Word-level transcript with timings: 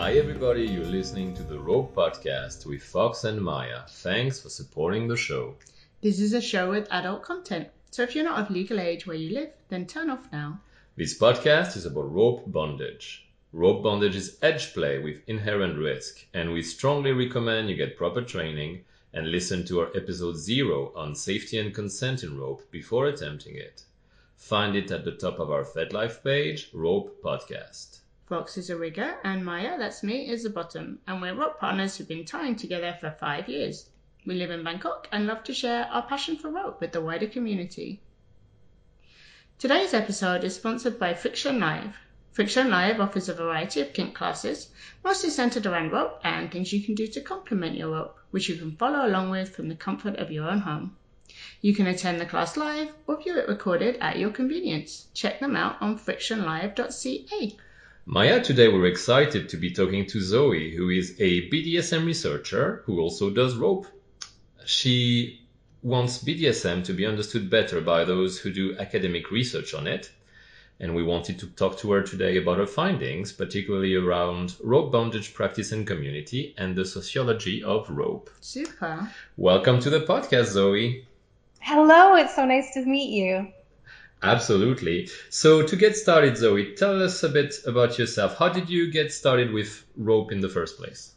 Hi, 0.00 0.12
everybody. 0.12 0.64
You're 0.64 0.86
listening 0.86 1.34
to 1.34 1.42
the 1.42 1.58
Rope 1.58 1.94
Podcast 1.94 2.64
with 2.64 2.82
Fox 2.82 3.24
and 3.24 3.38
Maya. 3.38 3.82
Thanks 3.86 4.40
for 4.40 4.48
supporting 4.48 5.06
the 5.06 5.16
show. 5.16 5.56
This 6.00 6.20
is 6.20 6.32
a 6.32 6.40
show 6.40 6.70
with 6.70 6.88
adult 6.90 7.22
content, 7.22 7.68
so 7.90 8.02
if 8.02 8.14
you're 8.14 8.24
not 8.24 8.40
of 8.40 8.50
legal 8.50 8.80
age 8.80 9.06
where 9.06 9.14
you 9.14 9.34
live, 9.34 9.50
then 9.68 9.86
turn 9.86 10.08
off 10.08 10.32
now. 10.32 10.58
This 10.96 11.18
podcast 11.18 11.76
is 11.76 11.84
about 11.84 12.10
rope 12.10 12.50
bondage. 12.50 13.28
Rope 13.52 13.82
bondage 13.82 14.16
is 14.16 14.38
edge 14.40 14.72
play 14.72 14.98
with 15.00 15.20
inherent 15.26 15.76
risk, 15.76 16.24
and 16.32 16.50
we 16.50 16.62
strongly 16.62 17.12
recommend 17.12 17.68
you 17.68 17.76
get 17.76 17.98
proper 17.98 18.22
training 18.22 18.82
and 19.12 19.30
listen 19.30 19.66
to 19.66 19.80
our 19.80 19.94
episode 19.94 20.38
zero 20.38 20.94
on 20.96 21.14
safety 21.14 21.58
and 21.58 21.74
consent 21.74 22.22
in 22.22 22.38
rope 22.38 22.62
before 22.70 23.06
attempting 23.06 23.54
it. 23.54 23.84
Find 24.38 24.76
it 24.76 24.90
at 24.90 25.04
the 25.04 25.12
top 25.12 25.38
of 25.38 25.50
our 25.50 25.62
FetLife 25.62 26.24
page, 26.24 26.70
Rope 26.72 27.22
Podcast. 27.22 27.98
Fox 28.30 28.56
is 28.56 28.70
a 28.70 28.76
rigger, 28.76 29.16
and 29.24 29.44
Maya, 29.44 29.76
that's 29.76 30.04
me, 30.04 30.30
is 30.30 30.44
the 30.44 30.50
bottom, 30.50 31.00
and 31.04 31.20
we're 31.20 31.34
rope 31.34 31.58
partners 31.58 31.96
who've 31.96 32.06
been 32.06 32.24
tying 32.24 32.54
together 32.54 32.96
for 33.00 33.10
five 33.10 33.48
years. 33.48 33.90
We 34.24 34.36
live 34.36 34.52
in 34.52 34.62
Bangkok 34.62 35.08
and 35.10 35.26
love 35.26 35.42
to 35.42 35.52
share 35.52 35.86
our 35.86 36.06
passion 36.06 36.36
for 36.36 36.48
rope 36.48 36.80
with 36.80 36.92
the 36.92 37.00
wider 37.00 37.26
community. 37.26 38.00
Today's 39.58 39.92
episode 39.92 40.44
is 40.44 40.54
sponsored 40.54 40.96
by 40.96 41.12
Friction 41.12 41.58
Live. 41.58 41.96
Friction 42.30 42.70
Live 42.70 43.00
offers 43.00 43.28
a 43.28 43.34
variety 43.34 43.80
of 43.80 43.92
kink 43.92 44.14
classes, 44.14 44.70
mostly 45.02 45.30
centered 45.30 45.66
around 45.66 45.90
rope 45.90 46.20
and 46.22 46.52
things 46.52 46.72
you 46.72 46.84
can 46.84 46.94
do 46.94 47.08
to 47.08 47.20
complement 47.20 47.76
your 47.76 47.90
rope, 47.90 48.16
which 48.30 48.48
you 48.48 48.54
can 48.54 48.76
follow 48.76 49.04
along 49.04 49.30
with 49.30 49.56
from 49.56 49.68
the 49.68 49.74
comfort 49.74 50.14
of 50.20 50.30
your 50.30 50.48
own 50.48 50.60
home. 50.60 50.96
You 51.60 51.74
can 51.74 51.88
attend 51.88 52.20
the 52.20 52.26
class 52.26 52.56
live 52.56 52.92
or 53.08 53.20
view 53.20 53.36
it 53.36 53.48
recorded 53.48 53.96
at 54.00 54.20
your 54.20 54.30
convenience. 54.30 55.08
Check 55.14 55.40
them 55.40 55.56
out 55.56 55.82
on 55.82 55.98
frictionlive.ca. 55.98 57.56
Maya, 58.06 58.42
today 58.42 58.66
we're 58.68 58.86
excited 58.86 59.50
to 59.50 59.58
be 59.58 59.70
talking 59.70 60.06
to 60.06 60.22
Zoe, 60.22 60.74
who 60.74 60.88
is 60.88 61.14
a 61.20 61.48
BDSM 61.50 62.06
researcher 62.06 62.82
who 62.86 62.98
also 62.98 63.28
does 63.28 63.56
rope. 63.56 63.86
She 64.64 65.42
wants 65.82 66.24
BDSM 66.24 66.82
to 66.84 66.94
be 66.94 67.04
understood 67.04 67.50
better 67.50 67.82
by 67.82 68.04
those 68.04 68.38
who 68.38 68.52
do 68.52 68.76
academic 68.78 69.30
research 69.30 69.74
on 69.74 69.86
it. 69.86 70.10
And 70.80 70.94
we 70.94 71.02
wanted 71.02 71.38
to 71.40 71.46
talk 71.48 71.78
to 71.80 71.92
her 71.92 72.02
today 72.02 72.38
about 72.38 72.56
her 72.56 72.66
findings, 72.66 73.32
particularly 73.32 73.94
around 73.94 74.56
rope 74.64 74.90
bondage 74.90 75.34
practice 75.34 75.70
and 75.70 75.86
community 75.86 76.54
and 76.56 76.74
the 76.74 76.86
sociology 76.86 77.62
of 77.62 77.88
rope. 77.90 78.30
Super. 78.40 79.10
Welcome 79.36 79.78
to 79.80 79.90
the 79.90 80.00
podcast, 80.00 80.46
Zoe. 80.46 81.06
Hello, 81.60 82.14
it's 82.14 82.34
so 82.34 82.46
nice 82.46 82.72
to 82.72 82.84
meet 82.86 83.10
you. 83.10 83.52
Absolutely. 84.22 85.08
So 85.30 85.62
to 85.62 85.76
get 85.76 85.96
started, 85.96 86.36
Zoe, 86.36 86.74
tell 86.74 87.02
us 87.02 87.22
a 87.22 87.28
bit 87.28 87.54
about 87.66 87.98
yourself. 87.98 88.36
How 88.36 88.50
did 88.50 88.68
you 88.68 88.90
get 88.90 89.12
started 89.12 89.52
with 89.52 89.84
rope 89.96 90.30
in 90.30 90.40
the 90.40 90.48
first 90.48 90.76
place? 90.76 91.14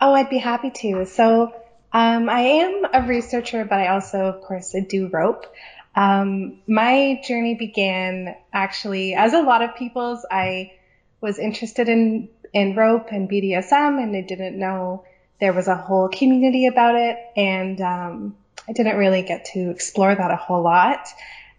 Oh, 0.00 0.12
I'd 0.12 0.28
be 0.28 0.38
happy 0.38 0.70
to. 0.70 1.06
So 1.06 1.54
um, 1.92 2.28
I 2.28 2.40
am 2.40 2.84
a 2.92 3.02
researcher, 3.06 3.64
but 3.64 3.80
I 3.80 3.88
also, 3.88 4.18
of 4.26 4.42
course, 4.42 4.74
do 4.88 5.08
rope. 5.08 5.46
Um, 5.94 6.60
my 6.66 7.20
journey 7.26 7.54
began 7.54 8.36
actually, 8.52 9.14
as 9.14 9.32
a 9.32 9.40
lot 9.40 9.62
of 9.62 9.74
people's, 9.76 10.26
I 10.30 10.72
was 11.20 11.38
interested 11.38 11.88
in, 11.88 12.28
in 12.52 12.74
rope 12.76 13.08
and 13.10 13.28
BDSM, 13.28 14.02
and 14.02 14.14
I 14.14 14.20
didn't 14.20 14.58
know 14.58 15.04
there 15.40 15.52
was 15.52 15.68
a 15.68 15.76
whole 15.76 16.08
community 16.08 16.66
about 16.66 16.94
it. 16.94 17.16
And 17.36 17.80
um, 17.80 18.36
I 18.68 18.72
didn't 18.72 18.96
really 18.98 19.22
get 19.22 19.46
to 19.54 19.70
explore 19.70 20.14
that 20.14 20.30
a 20.30 20.36
whole 20.36 20.62
lot 20.62 21.08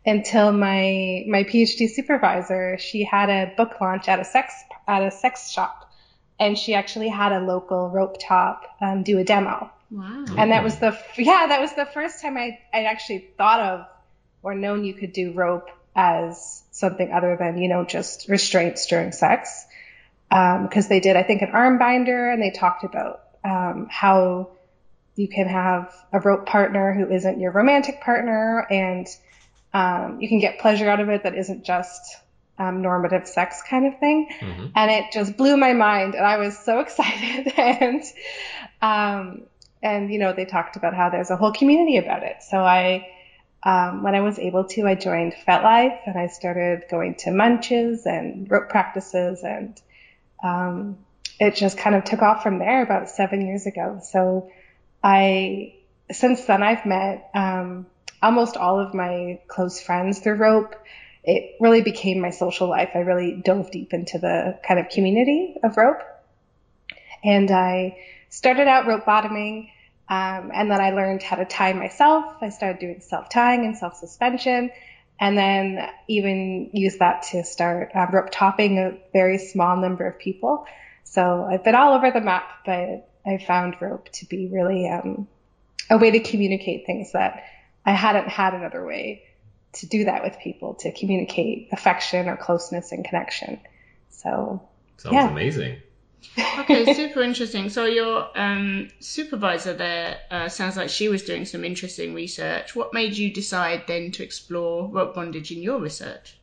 until 0.05 0.51
my 0.51 1.23
my 1.27 1.43
PhD 1.43 1.89
supervisor, 1.89 2.77
she 2.77 3.03
had 3.03 3.29
a 3.29 3.53
book 3.55 3.79
launch 3.79 4.07
at 4.07 4.19
a 4.19 4.25
sex 4.25 4.53
at 4.87 5.03
a 5.03 5.11
sex 5.11 5.49
shop, 5.49 5.91
and 6.39 6.57
she 6.57 6.73
actually 6.73 7.09
had 7.09 7.31
a 7.31 7.39
local 7.39 7.89
rope 7.89 8.17
top 8.19 8.63
um, 8.81 9.03
do 9.03 9.17
a 9.17 9.23
demo. 9.23 9.71
Wow. 9.89 10.25
And 10.37 10.51
that 10.51 10.63
was 10.63 10.77
the 10.79 10.97
yeah 11.17 11.47
that 11.47 11.61
was 11.61 11.73
the 11.73 11.85
first 11.85 12.21
time 12.21 12.37
I 12.37 12.59
I'd 12.73 12.85
actually 12.85 13.29
thought 13.37 13.59
of 13.59 13.85
or 14.41 14.55
known 14.55 14.83
you 14.83 14.93
could 14.93 15.13
do 15.13 15.31
rope 15.33 15.69
as 15.95 16.63
something 16.71 17.11
other 17.11 17.37
than 17.37 17.57
you 17.57 17.69
know 17.69 17.85
just 17.85 18.27
restraints 18.27 18.87
during 18.87 19.11
sex 19.11 19.65
because 20.29 20.85
um, 20.85 20.89
they 20.89 20.99
did 20.99 21.15
I 21.15 21.23
think 21.23 21.43
an 21.43 21.51
arm 21.51 21.77
binder 21.77 22.31
and 22.31 22.41
they 22.41 22.49
talked 22.49 22.83
about 22.83 23.21
um, 23.43 23.87
how 23.89 24.49
you 25.15 25.27
can 25.27 25.47
have 25.47 25.93
a 26.11 26.19
rope 26.19 26.47
partner 26.47 26.93
who 26.93 27.13
isn't 27.13 27.39
your 27.39 27.51
romantic 27.51 28.01
partner 28.01 28.65
and 28.71 29.07
um, 29.73 30.19
you 30.21 30.29
can 30.29 30.39
get 30.39 30.59
pleasure 30.59 30.89
out 30.89 30.99
of 30.99 31.09
it 31.09 31.23
that 31.23 31.35
isn't 31.35 31.65
just 31.65 32.17
um, 32.57 32.81
normative 32.81 33.27
sex 33.27 33.61
kind 33.67 33.87
of 33.87 33.99
thing. 33.99 34.29
Mm-hmm. 34.39 34.67
And 34.75 34.91
it 34.91 35.11
just 35.11 35.37
blew 35.37 35.57
my 35.57 35.73
mind, 35.73 36.15
and 36.15 36.25
I 36.25 36.37
was 36.37 36.57
so 36.57 36.79
excited. 36.85 37.53
and 37.57 38.03
um, 38.81 39.43
and 39.81 40.11
you 40.11 40.19
know 40.19 40.33
they 40.33 40.45
talked 40.45 40.75
about 40.75 40.93
how 40.93 41.09
there's 41.09 41.29
a 41.29 41.37
whole 41.37 41.51
community 41.51 41.97
about 41.97 42.23
it. 42.23 42.37
So 42.41 42.57
I. 42.57 43.09
Um, 43.65 44.03
when 44.03 44.13
I 44.13 44.19
was 44.19 44.39
able 44.39 44.65
to, 44.65 44.85
I 44.85 44.95
joined 44.95 45.33
FetLife 45.47 45.97
and 46.05 46.19
I 46.19 46.27
started 46.27 46.83
going 46.91 47.15
to 47.19 47.31
munches 47.31 48.05
and 48.05 48.51
rope 48.51 48.67
practices, 48.67 49.41
and 49.41 49.81
um, 50.43 50.97
it 51.39 51.55
just 51.55 51.77
kind 51.77 51.95
of 51.95 52.03
took 52.03 52.21
off 52.21 52.43
from 52.43 52.59
there 52.59 52.83
about 52.83 53.09
seven 53.09 53.47
years 53.47 53.65
ago. 53.65 54.01
So 54.03 54.51
I, 55.01 55.75
since 56.11 56.43
then, 56.43 56.61
I've 56.61 56.85
met 56.85 57.29
um, 57.33 57.85
almost 58.23 58.57
all 58.57 58.79
of 58.79 58.93
my 58.93 59.39
close 59.47 59.81
friends 59.81 60.19
through 60.19 60.35
rope. 60.35 60.75
It 61.23 61.57
really 61.59 61.81
became 61.81 62.19
my 62.19 62.31
social 62.31 62.69
life. 62.69 62.91
I 62.95 62.99
really 62.99 63.41
dove 63.43 63.69
deep 63.69 63.93
into 63.93 64.17
the 64.17 64.59
kind 64.67 64.79
of 64.79 64.89
community 64.89 65.55
of 65.61 65.77
rope. 65.77 66.01
And 67.23 67.51
I 67.51 67.97
started 68.29 68.67
out 68.67 68.87
rope 68.87 69.05
bottoming, 69.05 69.69
um, 70.09 70.51
and 70.53 70.71
then 70.71 70.81
I 70.81 70.91
learned 70.91 71.21
how 71.21 71.35
to 71.37 71.45
tie 71.45 71.73
myself. 71.73 72.25
I 72.41 72.49
started 72.49 72.79
doing 72.79 73.01
self 73.01 73.29
tying 73.29 73.65
and 73.65 73.77
self 73.77 73.95
suspension, 73.95 74.71
and 75.19 75.37
then 75.37 75.87
even 76.07 76.69
used 76.73 76.99
that 76.99 77.23
to 77.31 77.43
start 77.43 77.91
um, 77.93 78.09
rope 78.11 78.29
topping 78.31 78.79
a 78.79 78.97
very 79.13 79.37
small 79.37 79.77
number 79.77 80.05
of 80.07 80.17
people. 80.17 80.65
So 81.03 81.47
I've 81.49 81.63
been 81.63 81.75
all 81.75 81.93
over 81.93 82.11
the 82.11 82.21
map, 82.21 82.49
but 82.65 83.07
I 83.25 83.37
found 83.37 83.75
rope 83.79 84.09
to 84.13 84.25
be 84.25 84.49
really 84.51 84.89
um, 84.89 85.27
a 85.89 85.97
way 85.97 86.11
to 86.11 86.19
communicate 86.19 86.85
things 86.85 87.11
that 87.13 87.43
I 87.85 87.91
hadn't 87.91 88.29
had 88.29 88.53
another 88.53 88.85
way 88.85 89.23
to 89.73 89.87
do 89.87 90.05
that 90.05 90.23
with 90.23 90.37
people 90.39 90.75
to 90.75 90.91
communicate 90.91 91.69
affection 91.71 92.29
or 92.29 92.37
closeness 92.37 92.91
and 92.91 93.03
connection. 93.03 93.59
So 94.09 94.61
sounds 94.97 95.13
yeah. 95.13 95.29
amazing. 95.29 95.77
okay, 96.59 96.93
super 96.93 97.21
interesting. 97.21 97.69
So 97.69 97.85
your 97.85 98.27
um, 98.39 98.89
supervisor 98.99 99.73
there 99.73 100.17
uh, 100.31 100.49
sounds 100.49 100.77
like 100.77 100.89
she 100.89 101.09
was 101.09 101.23
doing 101.23 101.45
some 101.45 101.65
interesting 101.65 102.13
research. 102.13 102.75
What 102.75 102.93
made 102.93 103.17
you 103.17 103.33
decide 103.33 103.83
then 103.87 104.11
to 104.11 104.23
explore 104.23 104.87
rope 104.87 105.15
bondage 105.15 105.51
in 105.51 105.61
your 105.61 105.79
research? 105.79 106.37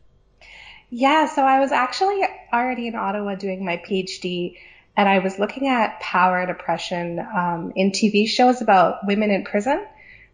Yeah, 0.90 1.26
so 1.26 1.42
I 1.42 1.60
was 1.60 1.70
actually 1.70 2.22
already 2.52 2.88
in 2.88 2.96
Ottawa 2.96 3.36
doing 3.36 3.64
my 3.64 3.76
PhD, 3.76 4.56
and 4.96 5.08
I 5.08 5.20
was 5.20 5.38
looking 5.38 5.68
at 5.68 6.00
power 6.00 6.40
and 6.40 6.50
oppression 6.50 7.20
um, 7.20 7.72
in 7.76 7.92
TV 7.92 8.26
shows 8.26 8.60
about 8.60 9.06
women 9.06 9.30
in 9.30 9.44
prison. 9.44 9.86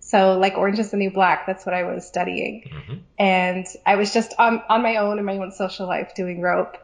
So 0.06 0.38
like 0.38 0.56
Orange 0.56 0.78
is 0.78 0.92
the 0.92 0.96
New 0.96 1.10
Black, 1.10 1.46
that's 1.46 1.66
what 1.66 1.74
I 1.74 1.82
was 1.82 2.06
studying. 2.06 2.70
Mm-hmm. 2.70 2.94
And 3.18 3.66
I 3.84 3.96
was 3.96 4.12
just 4.14 4.34
on, 4.38 4.62
on 4.68 4.82
my 4.82 4.96
own 4.96 5.18
in 5.18 5.24
my 5.24 5.36
own 5.36 5.50
social 5.50 5.88
life 5.88 6.14
doing 6.14 6.40
rope. 6.40 6.76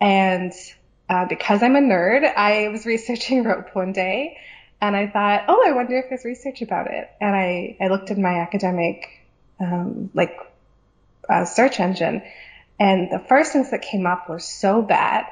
And 0.00 0.52
uh, 1.08 1.26
because 1.28 1.62
I'm 1.62 1.74
a 1.74 1.80
nerd, 1.80 2.32
I 2.36 2.68
was 2.68 2.86
researching 2.94 3.42
rope 3.42 3.74
one 3.74 3.92
day 3.92 4.38
and 4.80 4.94
I 4.94 5.08
thought, 5.08 5.46
oh, 5.48 5.64
I 5.66 5.72
wonder 5.72 5.98
if 5.98 6.08
there's 6.08 6.24
research 6.24 6.62
about 6.62 6.88
it. 6.88 7.10
And 7.20 7.34
I, 7.34 7.76
I 7.80 7.88
looked 7.88 8.10
in 8.10 8.22
my 8.22 8.38
academic, 8.40 9.08
um, 9.58 10.10
like, 10.14 10.38
uh, 11.28 11.44
search 11.44 11.80
engine 11.80 12.22
and 12.78 13.10
the 13.10 13.18
first 13.18 13.52
things 13.52 13.72
that 13.72 13.82
came 13.82 14.06
up 14.06 14.28
were 14.28 14.38
so 14.38 14.82
bad. 14.82 15.26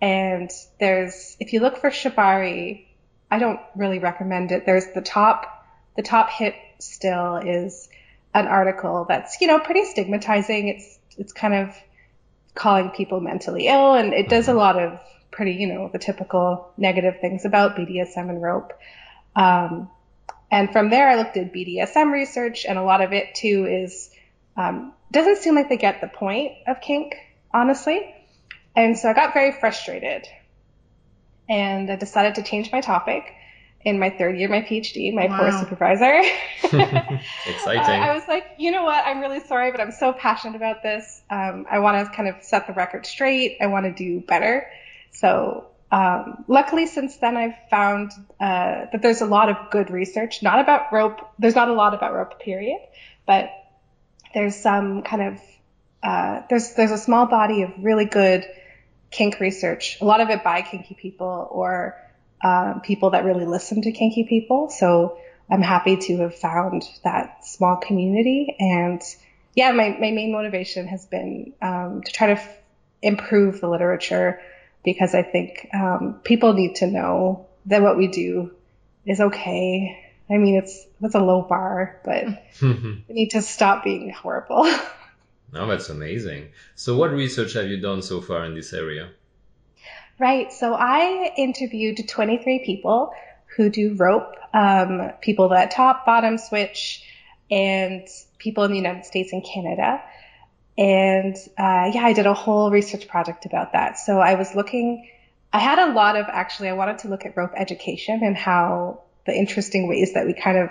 And 0.00 0.50
there's, 0.80 1.36
if 1.38 1.52
you 1.52 1.60
look 1.60 1.78
for 1.78 1.90
Shibari, 1.90 2.86
I 3.30 3.38
don't 3.38 3.60
really 3.76 4.00
recommend 4.00 4.50
it. 4.50 4.66
There's 4.66 4.88
the 4.88 5.00
top, 5.00 5.66
the 5.96 6.02
top 6.02 6.30
hit 6.30 6.54
still 6.78 7.36
is 7.36 7.88
an 8.32 8.46
article 8.46 9.06
that's, 9.08 9.40
you 9.40 9.46
know, 9.46 9.58
pretty 9.58 9.84
stigmatizing. 9.84 10.68
It's, 10.68 10.98
it's 11.16 11.32
kind 11.32 11.54
of 11.54 11.74
calling 12.54 12.90
people 12.90 13.20
mentally 13.20 13.66
ill 13.66 13.94
and 13.94 14.12
it 14.12 14.28
does 14.28 14.48
a 14.48 14.54
lot 14.54 14.78
of 14.78 15.00
pretty, 15.30 15.52
you 15.52 15.66
know, 15.66 15.90
the 15.92 15.98
typical 15.98 16.72
negative 16.76 17.20
things 17.20 17.44
about 17.44 17.76
BDSM 17.76 18.28
and 18.28 18.40
rope. 18.40 18.72
Um, 19.34 19.90
and 20.50 20.70
from 20.70 20.88
there, 20.88 21.08
I 21.08 21.16
looked 21.16 21.36
at 21.36 21.52
BDSM 21.52 22.12
research, 22.12 22.64
and 22.64 22.78
a 22.78 22.82
lot 22.84 23.00
of 23.00 23.12
it 23.12 23.34
too 23.34 23.66
is 23.66 24.10
um, 24.56 24.92
doesn't 25.10 25.38
seem 25.38 25.56
like 25.56 25.68
they 25.68 25.76
get 25.76 26.00
the 26.00 26.06
point 26.06 26.52
of 26.68 26.80
kink, 26.80 27.16
honestly. 27.52 28.14
And 28.76 28.96
so 28.96 29.10
I 29.10 29.14
got 29.14 29.34
very 29.34 29.50
frustrated, 29.50 30.28
and 31.48 31.90
I 31.90 31.96
decided 31.96 32.36
to 32.36 32.42
change 32.44 32.70
my 32.70 32.80
topic 32.80 33.24
in 33.84 33.98
my 33.98 34.10
third 34.10 34.38
year, 34.38 34.48
my 34.48 34.62
PhD, 34.62 35.12
my 35.12 35.26
wow. 35.26 35.38
poor 35.38 35.52
supervisor. 35.60 36.22
Exciting. 36.62 37.80
Uh, 37.80 38.06
I 38.06 38.14
was 38.14 38.26
like, 38.26 38.44
you 38.58 38.70
know 38.70 38.84
what? 38.84 39.04
I'm 39.04 39.20
really 39.20 39.40
sorry, 39.40 39.70
but 39.70 39.80
I'm 39.80 39.92
so 39.92 40.12
passionate 40.12 40.56
about 40.56 40.82
this. 40.82 41.22
Um, 41.30 41.66
I 41.70 41.80
want 41.80 42.06
to 42.06 42.14
kind 42.14 42.28
of 42.28 42.42
set 42.42 42.66
the 42.66 42.72
record 42.72 43.04
straight. 43.04 43.58
I 43.60 43.66
want 43.66 43.84
to 43.84 43.92
do 43.92 44.20
better. 44.20 44.70
So 45.10 45.66
um, 45.92 46.44
luckily, 46.48 46.86
since 46.86 47.16
then, 47.18 47.36
I've 47.36 47.56
found 47.70 48.12
uh, 48.40 48.86
that 48.90 49.00
there's 49.02 49.20
a 49.20 49.26
lot 49.26 49.50
of 49.50 49.70
good 49.70 49.90
research, 49.90 50.42
not 50.42 50.60
about 50.60 50.92
rope. 50.92 51.20
There's 51.38 51.54
not 51.54 51.68
a 51.68 51.74
lot 51.74 51.94
about 51.94 52.14
rope, 52.14 52.40
period, 52.40 52.80
but 53.26 53.50
there's 54.32 54.56
some 54.56 55.02
kind 55.02 55.22
of 55.22 55.40
uh, 56.02 56.42
there's 56.50 56.74
there's 56.74 56.90
a 56.90 56.98
small 56.98 57.26
body 57.26 57.62
of 57.62 57.72
really 57.78 58.06
good 58.06 58.44
kink 59.10 59.40
research. 59.40 59.98
A 60.00 60.04
lot 60.04 60.20
of 60.20 60.30
it 60.30 60.42
by 60.42 60.62
kinky 60.62 60.94
people 60.94 61.48
or 61.50 61.96
uh, 62.44 62.78
people 62.80 63.10
that 63.10 63.24
really 63.24 63.46
listen 63.46 63.80
to 63.80 63.90
kinky 63.90 64.24
people. 64.24 64.68
So 64.68 65.16
I'm 65.50 65.62
happy 65.62 65.96
to 65.96 66.18
have 66.18 66.34
found 66.34 66.84
that 67.02 67.46
small 67.46 67.76
community. 67.76 68.54
And 68.60 69.00
yeah, 69.54 69.72
my, 69.72 69.88
my 69.98 70.10
main 70.10 70.30
motivation 70.30 70.86
has 70.88 71.06
been 71.06 71.54
um, 71.62 72.02
to 72.04 72.12
try 72.12 72.26
to 72.28 72.32
f- 72.34 72.58
improve 73.00 73.62
the 73.62 73.68
literature 73.68 74.42
because 74.84 75.14
I 75.14 75.22
think 75.22 75.68
um, 75.72 76.20
people 76.22 76.52
need 76.52 76.76
to 76.76 76.86
know 76.86 77.46
that 77.66 77.80
what 77.80 77.96
we 77.96 78.08
do 78.08 78.52
is 79.06 79.20
okay. 79.20 79.98
I 80.28 80.36
mean, 80.36 80.56
it's 80.56 80.86
it's 81.00 81.14
a 81.14 81.20
low 81.20 81.42
bar, 81.42 82.00
but 82.04 82.24
we 82.62 83.04
need 83.08 83.30
to 83.30 83.40
stop 83.40 83.84
being 83.84 84.10
horrible. 84.10 84.64
now 85.50 85.66
that's 85.68 85.88
amazing. 85.88 86.48
So, 86.74 86.96
what 86.96 87.10
research 87.10 87.54
have 87.54 87.68
you 87.68 87.80
done 87.80 88.02
so 88.02 88.20
far 88.20 88.44
in 88.44 88.54
this 88.54 88.74
area? 88.74 89.10
Right. 90.18 90.52
So, 90.52 90.74
I 90.74 91.32
interviewed 91.36 92.08
23 92.08 92.64
people 92.64 93.12
who 93.56 93.68
do 93.70 93.94
rope, 93.94 94.34
um, 94.52 95.12
people 95.20 95.50
that 95.50 95.70
top, 95.70 96.06
bottom 96.06 96.38
switch, 96.38 97.02
and 97.50 98.06
people 98.38 98.64
in 98.64 98.70
the 98.70 98.76
United 98.76 99.04
States 99.04 99.32
and 99.32 99.44
Canada. 99.44 100.02
And 100.76 101.36
uh, 101.58 101.90
yeah, 101.94 102.04
I 102.04 102.12
did 102.12 102.26
a 102.26 102.34
whole 102.34 102.70
research 102.70 103.06
project 103.06 103.46
about 103.46 103.72
that. 103.72 103.98
So 103.98 104.18
I 104.18 104.34
was 104.34 104.54
looking, 104.54 105.08
I 105.52 105.58
had 105.58 105.78
a 105.78 105.92
lot 105.92 106.16
of 106.16 106.26
actually, 106.28 106.68
I 106.68 106.72
wanted 106.72 106.98
to 107.00 107.08
look 107.08 107.24
at 107.24 107.36
rope 107.36 107.52
education 107.56 108.20
and 108.24 108.36
how 108.36 109.02
the 109.26 109.32
interesting 109.32 109.88
ways 109.88 110.14
that 110.14 110.26
we 110.26 110.34
kind 110.34 110.58
of 110.58 110.70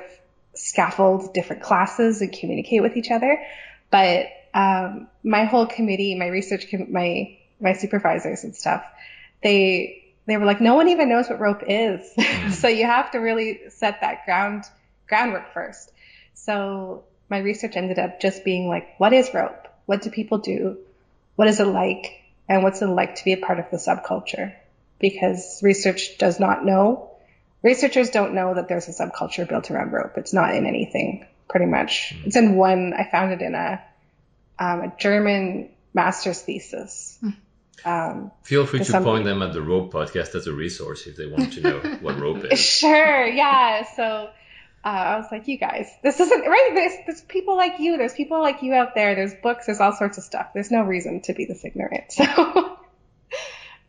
scaffold 0.56 1.34
different 1.34 1.64
classes 1.64 2.22
and 2.22 2.32
communicate 2.32 2.82
with 2.82 2.98
each 2.98 3.12
other. 3.12 3.42
But 3.90 4.28
um, 4.54 5.08
my 5.24 5.46
whole 5.46 5.66
committee, 5.66 6.16
my 6.16 6.28
research, 6.28 6.68
com- 6.70 6.92
my 6.92 7.38
my 7.60 7.74
supervisors 7.74 8.44
and 8.44 8.56
stuff, 8.56 8.84
they 9.44 10.04
they 10.26 10.38
were 10.38 10.46
like, 10.46 10.62
no 10.62 10.76
one 10.76 10.88
even 10.90 11.10
knows 11.10 11.30
what 11.30 11.40
rope 11.40 11.64
is. 11.68 12.10
Mm. 12.44 12.52
so 12.52 12.68
you 12.68 12.86
have 12.86 13.12
to 13.12 13.20
really 13.20 13.62
set 13.70 14.02
that 14.02 14.26
ground 14.26 14.66
groundwork 15.08 15.54
first. 15.54 15.92
So 16.34 17.06
my 17.30 17.40
research 17.40 17.76
ended 17.78 18.00
up 18.00 18.20
just 18.20 18.44
being 18.44 18.68
like, 18.68 19.00
what 19.00 19.14
is 19.14 19.34
rope? 19.34 19.68
What 19.86 20.02
do 20.02 20.10
people 20.10 20.40
do? 20.40 20.78
What 21.36 21.48
is 21.48 21.60
it 21.60 21.68
like? 21.68 22.22
And 22.50 22.64
what's 22.64 22.82
it 22.82 22.88
like 22.88 23.16
to 23.16 23.24
be 23.24 23.34
a 23.34 23.38
part 23.38 23.60
of 23.60 23.70
the 23.72 23.78
subculture? 23.78 24.54
Because 25.00 25.62
research 25.64 26.18
does 26.18 26.40
not 26.40 26.66
know. 26.66 27.12
Researchers 27.62 28.10
don't 28.10 28.34
know 28.34 28.56
that 28.56 28.68
there's 28.68 28.88
a 28.90 28.92
subculture 28.92 29.48
built 29.48 29.72
around 29.72 29.92
rope. 29.92 30.18
It's 30.18 30.34
not 30.34 30.54
in 30.54 30.66
anything, 30.66 31.26
pretty 31.48 31.66
much. 31.68 32.14
Mm. 32.16 32.28
It's 32.28 32.36
in 32.36 32.56
one, 32.56 32.94
I 32.94 33.10
found 33.10 33.32
it 33.32 33.42
in 33.42 33.56
a, 33.56 33.82
um, 34.60 34.82
a 34.82 34.94
German 35.00 35.70
master's 35.94 36.42
thesis. 36.42 37.18
Um, 37.86 38.32
Feel 38.44 38.66
free 38.66 38.80
to 38.80 38.86
some... 38.86 39.04
point 39.04 39.26
them 39.26 39.42
at 39.42 39.54
the 39.54 39.62
Rope 39.62 39.92
podcast 39.92 40.36
as 40.36 40.48
a 40.48 40.54
resource 40.54 41.06
if 41.08 41.18
they 41.18 41.28
want 41.28 41.54
to 41.54 41.62
know 41.62 41.80
what 42.02 42.20
rope 42.20 42.46
is. 42.52 42.60
Sure, 42.60 43.26
yeah. 43.28 43.86
So 43.96 44.30
uh, 44.86 44.88
I 44.88 45.18
was 45.18 45.28
like, 45.32 45.48
you 45.48 45.58
guys, 45.58 45.90
this 46.02 46.20
isn't 46.20 46.42
right. 46.42 46.72
There's, 46.74 46.94
there's 47.06 47.22
people 47.22 47.56
like 47.56 47.80
you. 47.80 47.98
There's 47.98 48.14
people 48.14 48.42
like 48.42 48.62
you 48.64 48.74
out 48.74 48.96
there. 48.96 49.16
There's 49.16 49.34
books. 49.34 49.66
There's 49.66 49.80
all 49.80 49.94
sorts 49.94 50.18
of 50.18 50.24
stuff. 50.24 50.48
There's 50.54 50.72
no 50.72 50.84
reason 50.84 51.22
to 51.22 51.34
be 51.34 51.46
this 51.46 51.64
ignorant. 51.64 52.14
So, 52.24 52.78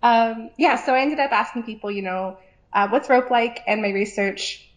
um, 0.02 0.50
yeah. 0.58 0.76
So 0.76 0.94
I 0.94 1.00
ended 1.00 1.18
up 1.18 1.32
asking 1.32 1.62
people, 1.62 1.90
you 1.90 2.02
know, 2.02 2.36
uh, 2.74 2.88
what's 2.88 3.08
rope 3.08 3.30
like? 3.30 3.60
And 3.66 3.80
my 3.80 3.88
research 3.88 4.68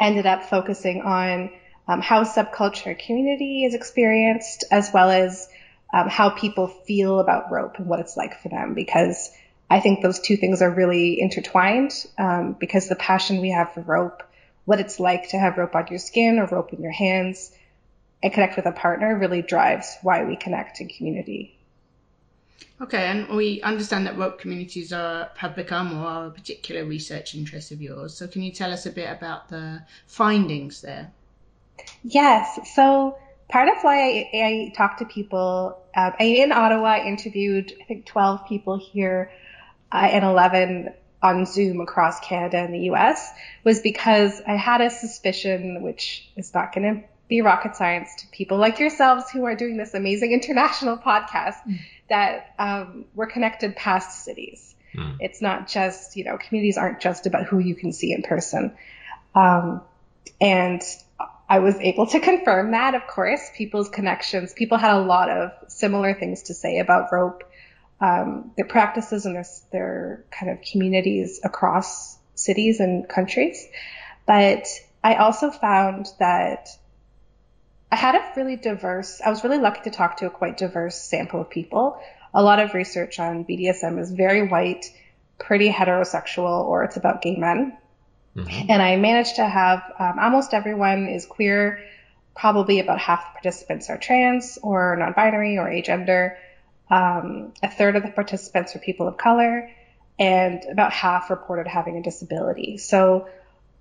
ended 0.00 0.26
up 0.26 0.44
focusing 0.44 1.02
on 1.02 1.50
um, 1.86 2.00
how 2.00 2.24
subculture 2.24 2.98
community 2.98 3.64
is 3.64 3.74
experienced, 3.74 4.64
as 4.70 4.90
well 4.92 5.10
as 5.10 5.48
um, 5.92 6.08
how 6.08 6.30
people 6.30 6.66
feel 6.66 7.18
about 7.18 7.50
rope 7.50 7.78
and 7.78 7.86
what 7.86 8.00
it's 8.00 8.16
like 8.16 8.40
for 8.40 8.48
them, 8.48 8.74
because 8.74 9.30
I 9.70 9.80
think 9.80 10.02
those 10.02 10.20
two 10.20 10.36
things 10.36 10.62
are 10.62 10.70
really 10.70 11.20
intertwined. 11.20 11.92
Um, 12.18 12.56
because 12.58 12.88
the 12.88 12.96
passion 12.96 13.40
we 13.40 13.50
have 13.50 13.72
for 13.74 13.80
rope 13.80 14.22
what 14.68 14.80
it's 14.80 15.00
like 15.00 15.30
to 15.30 15.38
have 15.38 15.56
rope 15.56 15.74
on 15.74 15.86
your 15.88 15.98
skin 15.98 16.38
or 16.38 16.44
rope 16.44 16.74
in 16.74 16.82
your 16.82 16.92
hands 16.92 17.50
and 18.22 18.30
connect 18.34 18.54
with 18.54 18.66
a 18.66 18.72
partner 18.72 19.16
really 19.16 19.40
drives 19.40 19.96
why 20.02 20.24
we 20.24 20.36
connect 20.36 20.82
in 20.82 20.88
community. 20.88 21.56
Okay, 22.78 23.06
and 23.06 23.34
we 23.34 23.62
understand 23.62 24.06
that 24.06 24.18
rope 24.18 24.38
communities 24.38 24.92
are 24.92 25.30
have 25.36 25.56
become 25.56 25.98
or 25.98 26.06
are 26.06 26.26
a 26.26 26.30
particular 26.30 26.84
research 26.84 27.34
interest 27.34 27.72
of 27.72 27.80
yours. 27.80 28.12
So 28.12 28.28
can 28.28 28.42
you 28.42 28.52
tell 28.52 28.70
us 28.70 28.84
a 28.84 28.90
bit 28.90 29.10
about 29.10 29.48
the 29.48 29.80
findings 30.06 30.82
there? 30.82 31.12
Yes. 32.04 32.74
So 32.74 33.16
part 33.48 33.68
of 33.68 33.82
why 33.82 33.98
I, 34.00 34.30
I 34.34 34.72
talk 34.76 34.98
to 34.98 35.04
people, 35.04 35.82
uh, 35.94 36.12
I, 36.18 36.24
in 36.24 36.52
Ottawa, 36.52 36.88
I 36.88 37.04
interviewed 37.06 37.72
I 37.80 37.84
think 37.84 38.06
12 38.06 38.46
people 38.46 38.78
here 38.78 39.30
uh, 39.92 39.96
and 39.96 40.24
11 40.24 40.92
on 41.22 41.46
Zoom 41.46 41.80
across 41.80 42.20
Canada 42.20 42.58
and 42.58 42.72
the 42.72 42.90
US 42.90 43.30
was 43.64 43.80
because 43.80 44.40
I 44.46 44.54
had 44.54 44.80
a 44.80 44.90
suspicion, 44.90 45.82
which 45.82 46.28
is 46.36 46.54
not 46.54 46.72
going 46.74 46.94
to 46.94 47.08
be 47.28 47.42
rocket 47.42 47.76
science 47.76 48.14
to 48.18 48.26
people 48.28 48.56
like 48.58 48.78
yourselves 48.78 49.30
who 49.30 49.44
are 49.44 49.54
doing 49.54 49.76
this 49.76 49.94
amazing 49.94 50.32
international 50.40 50.96
podcast, 50.96 51.56
mm. 51.66 51.78
that 52.08 52.54
um, 52.58 53.04
we're 53.14 53.26
connected 53.26 53.76
past 53.76 54.24
cities. 54.24 54.74
Mm. 54.94 55.16
It's 55.20 55.42
not 55.42 55.68
just, 55.68 56.16
you 56.16 56.24
know, 56.24 56.38
communities 56.38 56.78
aren't 56.78 57.00
just 57.00 57.26
about 57.26 57.46
who 57.46 57.58
you 57.58 57.74
can 57.74 57.92
see 57.92 58.12
in 58.12 58.22
person. 58.22 58.76
Um, 59.34 59.82
and 60.40 60.82
I 61.48 61.60
was 61.60 61.76
able 61.76 62.06
to 62.08 62.20
confirm 62.20 62.72
that, 62.72 62.94
of 62.94 63.06
course, 63.06 63.40
people's 63.56 63.88
connections. 63.88 64.52
People 64.52 64.76
had 64.76 64.94
a 64.94 65.00
lot 65.00 65.30
of 65.30 65.52
similar 65.68 66.12
things 66.14 66.44
to 66.44 66.54
say 66.54 66.78
about 66.78 67.10
rope 67.10 67.44
um, 68.00 68.52
their 68.56 68.66
practices 68.66 69.26
and 69.26 69.34
their, 69.34 69.44
their 69.72 70.24
kind 70.30 70.52
of 70.52 70.58
communities 70.62 71.40
across 71.42 72.16
cities 72.34 72.80
and 72.80 73.08
countries. 73.08 73.66
But 74.26 74.68
I 75.02 75.16
also 75.16 75.50
found 75.50 76.06
that 76.18 76.68
I 77.90 77.96
had 77.96 78.14
a 78.14 78.32
really 78.36 78.56
diverse, 78.56 79.20
I 79.24 79.30
was 79.30 79.42
really 79.42 79.58
lucky 79.58 79.82
to 79.84 79.90
talk 79.90 80.18
to 80.18 80.26
a 80.26 80.30
quite 80.30 80.56
diverse 80.56 80.96
sample 80.96 81.40
of 81.40 81.50
people. 81.50 82.00
A 82.34 82.42
lot 82.42 82.60
of 82.60 82.74
research 82.74 83.18
on 83.18 83.44
BDSM 83.44 83.98
is 83.98 84.12
very 84.12 84.46
white, 84.46 84.84
pretty 85.38 85.70
heterosexual, 85.70 86.64
or 86.64 86.84
it's 86.84 86.96
about 86.96 87.22
gay 87.22 87.36
men. 87.36 87.76
Mm-hmm. 88.38 88.70
And 88.70 88.82
I 88.82 88.96
managed 88.96 89.36
to 89.36 89.46
have 89.46 89.82
um, 89.98 90.18
almost 90.18 90.54
everyone 90.54 91.08
is 91.08 91.26
queer. 91.26 91.84
Probably 92.34 92.78
about 92.78 93.00
half 93.00 93.20
the 93.20 93.40
participants 93.40 93.90
are 93.90 93.98
trans 93.98 94.58
or 94.62 94.96
non 94.96 95.12
binary 95.12 95.58
or 95.58 95.66
agender. 95.66 96.36
Um, 96.90 97.52
a 97.62 97.68
third 97.68 97.96
of 97.96 98.04
the 98.04 98.10
participants 98.10 98.74
were 98.74 98.80
people 98.80 99.08
of 99.08 99.16
color, 99.16 99.70
and 100.18 100.64
about 100.70 100.92
half 100.92 101.30
reported 101.30 101.66
having 101.66 101.96
a 101.96 102.02
disability. 102.02 102.78
So 102.78 103.28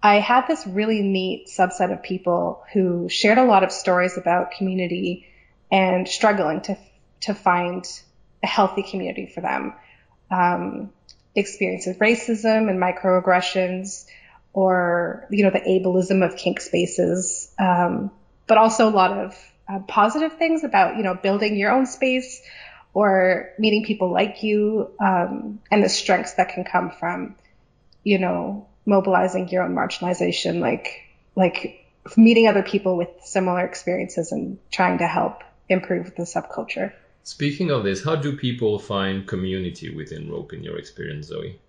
I 0.01 0.15
had 0.15 0.47
this 0.47 0.65
really 0.65 1.01
neat 1.01 1.47
subset 1.47 1.91
of 1.91 2.03
people 2.03 2.63
who 2.73 3.09
shared 3.09 3.37
a 3.37 3.45
lot 3.45 3.63
of 3.63 3.71
stories 3.71 4.17
about 4.17 4.51
community 4.51 5.27
and 5.71 6.07
struggling 6.07 6.61
to 6.61 6.77
to 7.21 7.33
find 7.33 7.85
a 8.43 8.47
healthy 8.47 8.83
community 8.83 9.27
for 9.27 9.41
them. 9.41 9.73
Um, 10.29 10.91
experience 11.35 11.87
of 11.87 11.97
racism 11.97 12.69
and 12.69 12.79
microaggressions, 12.81 14.05
or 14.57 15.27
you 15.29 15.43
know 15.43 15.51
the 15.51 15.59
ableism 15.59 16.25
of 16.25 16.35
kink 16.35 16.59
spaces, 16.59 17.53
um, 17.59 18.09
but 18.47 18.57
also 18.57 18.89
a 18.89 18.95
lot 19.03 19.11
of 19.11 19.37
uh, 19.69 19.77
positive 19.87 20.33
things 20.39 20.63
about 20.63 20.97
you 20.97 21.03
know 21.03 21.13
building 21.13 21.55
your 21.57 21.71
own 21.71 21.85
space, 21.85 22.41
or 22.95 23.51
meeting 23.59 23.85
people 23.85 24.11
like 24.11 24.41
you 24.41 24.89
um, 24.99 25.59
and 25.69 25.83
the 25.83 25.89
strengths 25.89 26.33
that 26.33 26.49
can 26.49 26.63
come 26.63 26.89
from, 26.89 27.35
you 28.03 28.17
know, 28.17 28.67
mobilizing 28.87 29.47
your 29.49 29.61
own 29.61 29.75
marginalization, 29.75 30.59
like 30.59 31.03
like 31.35 31.85
meeting 32.17 32.47
other 32.47 32.63
people 32.63 32.97
with 32.97 33.09
similar 33.21 33.63
experiences 33.63 34.31
and 34.31 34.57
trying 34.71 34.97
to 34.97 35.05
help 35.05 35.43
improve 35.69 36.15
the 36.15 36.23
subculture. 36.23 36.93
Speaking 37.21 37.69
of 37.69 37.83
this, 37.83 38.03
how 38.03 38.15
do 38.15 38.35
people 38.35 38.79
find 38.79 39.27
community 39.27 39.95
within 39.95 40.31
rope 40.31 40.51
in 40.51 40.63
your 40.63 40.79
experience, 40.79 41.27
Zoe? 41.27 41.59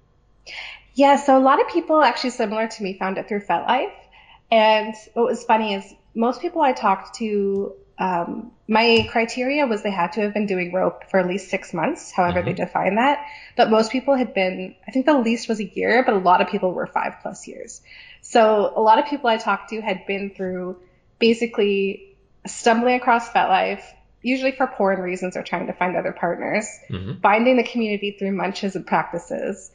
Yeah, 0.98 1.14
so 1.14 1.38
a 1.38 1.38
lot 1.38 1.60
of 1.60 1.68
people 1.68 2.02
actually 2.02 2.30
similar 2.30 2.66
to 2.66 2.82
me 2.82 2.98
found 2.98 3.18
it 3.18 3.28
through 3.28 3.42
FetLife. 3.42 3.92
And 4.50 4.94
what 5.14 5.26
was 5.26 5.44
funny 5.44 5.74
is 5.74 5.94
most 6.12 6.40
people 6.40 6.60
I 6.60 6.72
talked 6.72 7.18
to 7.18 7.74
um, 8.00 8.50
my 8.66 9.06
criteria 9.08 9.64
was 9.68 9.84
they 9.84 9.92
had 9.92 10.14
to 10.14 10.22
have 10.22 10.34
been 10.34 10.46
doing 10.46 10.72
rope 10.72 11.04
for 11.08 11.20
at 11.20 11.28
least 11.28 11.50
six 11.50 11.72
months, 11.72 12.10
however 12.10 12.40
mm-hmm. 12.40 12.48
they 12.48 12.54
define 12.54 12.96
that. 12.96 13.24
But 13.56 13.70
most 13.70 13.92
people 13.92 14.16
had 14.16 14.34
been, 14.34 14.74
I 14.88 14.90
think 14.90 15.06
the 15.06 15.16
least 15.16 15.48
was 15.48 15.60
a 15.60 15.64
year, 15.64 16.02
but 16.04 16.14
a 16.14 16.18
lot 16.18 16.40
of 16.40 16.48
people 16.48 16.72
were 16.72 16.88
five 16.88 17.14
plus 17.22 17.46
years. 17.46 17.80
So 18.20 18.72
a 18.74 18.82
lot 18.82 18.98
of 18.98 19.06
people 19.06 19.30
I 19.30 19.36
talked 19.36 19.70
to 19.70 19.80
had 19.80 20.04
been 20.04 20.34
through 20.34 20.80
basically 21.20 22.16
stumbling 22.44 22.96
across 22.96 23.28
FetLife, 23.30 23.84
usually 24.20 24.50
for 24.50 24.66
porn 24.66 24.98
reasons 24.98 25.36
or 25.36 25.44
trying 25.44 25.68
to 25.68 25.72
find 25.72 25.94
other 25.94 26.12
partners, 26.12 26.66
mm-hmm. 26.90 27.20
finding 27.20 27.56
the 27.56 27.62
community 27.62 28.16
through 28.18 28.32
munches 28.32 28.74
and 28.74 28.84
practices, 28.84 29.70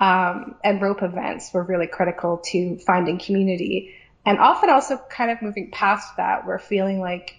Um, 0.00 0.56
and 0.64 0.82
rope 0.82 1.02
events 1.02 1.52
were 1.54 1.62
really 1.62 1.86
critical 1.86 2.38
to 2.46 2.78
finding 2.78 3.18
community. 3.18 3.94
And 4.26 4.38
often 4.38 4.70
also 4.70 4.96
kind 4.96 5.30
of 5.30 5.40
moving 5.40 5.70
past 5.70 6.16
that, 6.16 6.46
we're 6.46 6.58
feeling 6.58 7.00
like, 7.00 7.36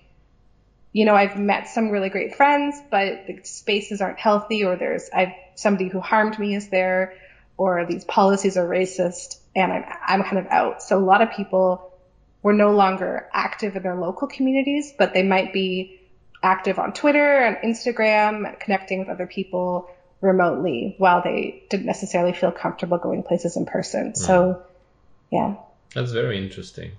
you 0.93 1.03
know, 1.03 1.15
I've 1.15 1.37
met 1.37 1.67
some 1.67 1.89
really 1.89 2.09
great 2.09 2.35
friends, 2.35 2.81
but 2.89 3.27
the 3.27 3.41
spaces 3.43 3.99
aren't 4.01 4.19
healthy, 4.19 4.63
or 4.63 4.77
there's 4.77 5.09
I've 5.13 5.33
somebody 5.55 5.89
who 5.89 5.99
harmed 5.99 6.39
me 6.39 6.55
is 6.55 6.69
there, 6.69 7.15
or 7.57 7.85
these 7.85 8.05
policies 8.05 8.55
are 8.55 8.65
racist, 8.65 9.37
and 9.55 9.71
I'm 9.73 9.83
I'm 10.05 10.23
kind 10.23 10.37
of 10.37 10.47
out. 10.47 10.81
So 10.81 10.97
a 10.97 11.03
lot 11.03 11.21
of 11.21 11.31
people 11.31 11.91
were 12.41 12.53
no 12.53 12.71
longer 12.71 13.27
active 13.33 13.75
in 13.75 13.83
their 13.83 13.95
local 13.95 14.27
communities, 14.27 14.93
but 14.97 15.13
they 15.13 15.23
might 15.23 15.51
be 15.51 15.99
active 16.41 16.79
on 16.79 16.93
Twitter 16.93 17.39
and 17.39 17.57
Instagram, 17.57 18.59
connecting 18.59 18.99
with 18.99 19.09
other 19.09 19.27
people 19.27 19.89
remotely 20.21 20.95
while 20.97 21.21
they 21.21 21.63
didn't 21.69 21.85
necessarily 21.85 22.33
feel 22.33 22.51
comfortable 22.51 22.97
going 22.97 23.23
places 23.23 23.57
in 23.57 23.65
person. 23.65 24.11
Mm. 24.11 24.17
So, 24.17 24.63
yeah. 25.31 25.55
That's 25.93 26.11
very 26.11 26.37
interesting. 26.37 26.91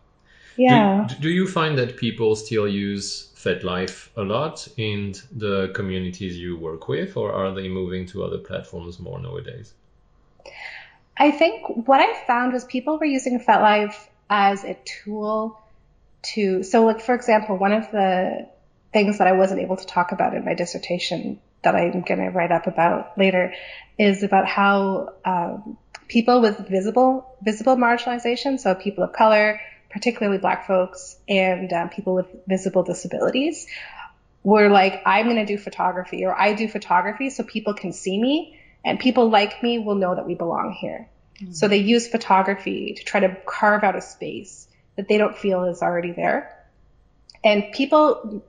Yeah. 0.57 1.07
Do, 1.09 1.15
do 1.17 1.29
you 1.29 1.47
find 1.47 1.77
that 1.79 1.97
people 1.97 2.35
still 2.35 2.67
use 2.67 3.33
FetLife 3.37 4.09
a 4.17 4.23
lot 4.23 4.67
in 4.77 5.15
the 5.31 5.71
communities 5.75 6.37
you 6.37 6.57
work 6.57 6.89
with, 6.89 7.17
or 7.17 7.33
are 7.33 7.55
they 7.55 7.69
moving 7.69 8.07
to 8.07 8.25
other 8.25 8.39
platforms 8.39 8.99
more 8.99 9.21
nowadays? 9.21 9.75
I 11.19 11.31
think 11.31 11.87
what 11.87 12.01
I 12.01 12.27
found 12.27 12.53
was 12.53 12.65
people 12.65 12.99
were 12.99 13.07
using 13.07 13.41
FetLife 13.41 13.97
as 14.29 14.65
a 14.65 14.77
tool 14.85 15.61
to, 16.35 16.63
so 16.63 16.85
like, 16.85 17.01
for 17.01 17.15
example, 17.15 17.57
one 17.57 17.73
of 17.73 17.91
the 17.91 18.49
things 18.93 19.19
that 19.19 19.27
I 19.27 19.33
wasn't 19.33 19.61
able 19.61 19.77
to 19.77 19.87
talk 19.87 20.13
about 20.13 20.35
in 20.35 20.45
my 20.45 20.55
dissertation 20.55 21.39
that 21.63 21.75
I'm 21.75 22.03
going 22.03 22.21
to 22.21 22.29
write 22.29 22.53
up 22.53 22.67
about 22.67 23.19
later 23.19 23.55
is 23.99 24.23
about 24.23 24.47
how 24.47 25.15
um, 25.25 25.77
people 26.09 26.41
with 26.41 26.69
visible 26.69 27.37
visible 27.43 27.77
marginalization, 27.77 28.59
so 28.59 28.75
people 28.75 29.05
of 29.05 29.13
color, 29.13 29.61
particularly 29.91 30.39
Black 30.39 30.67
folks, 30.67 31.17
and 31.29 31.73
um, 31.73 31.89
people 31.89 32.15
with 32.15 32.27
visible 32.47 32.83
disabilities, 32.83 33.67
were 34.43 34.69
like, 34.69 35.03
I'm 35.05 35.27
going 35.27 35.45
to 35.45 35.47
do 35.47 35.59
photography, 35.59 36.25
or 36.25 36.39
I 36.39 36.53
do 36.53 36.69
photography 36.69 37.31
so 37.31 37.43
people 37.43 37.75
can 37.75 37.93
see 37.93 38.21
me, 38.21 38.61
and 38.85 39.01
people 39.01 39.29
like 39.29 39.63
me 39.63 39.79
will 39.79 39.97
know 39.97 40.15
that 40.15 40.27
we 40.27 40.35
belong 40.35 40.77
here. 40.81 41.09
Mm-hmm. 41.41 41.53
So 41.53 41.69
they 41.69 41.79
use 41.79 42.07
photography 42.07 42.95
to 42.95 43.05
try 43.05 43.21
to 43.21 43.37
carve 43.47 43.83
out 43.83 43.97
a 43.97 44.01
space 44.01 44.69
that 44.97 45.09
they 45.09 45.19
don't 45.19 45.37
feel 45.37 45.65
is 45.65 45.83
already 45.83 46.13
there. 46.13 46.53
And 47.45 47.73
people 47.73 48.45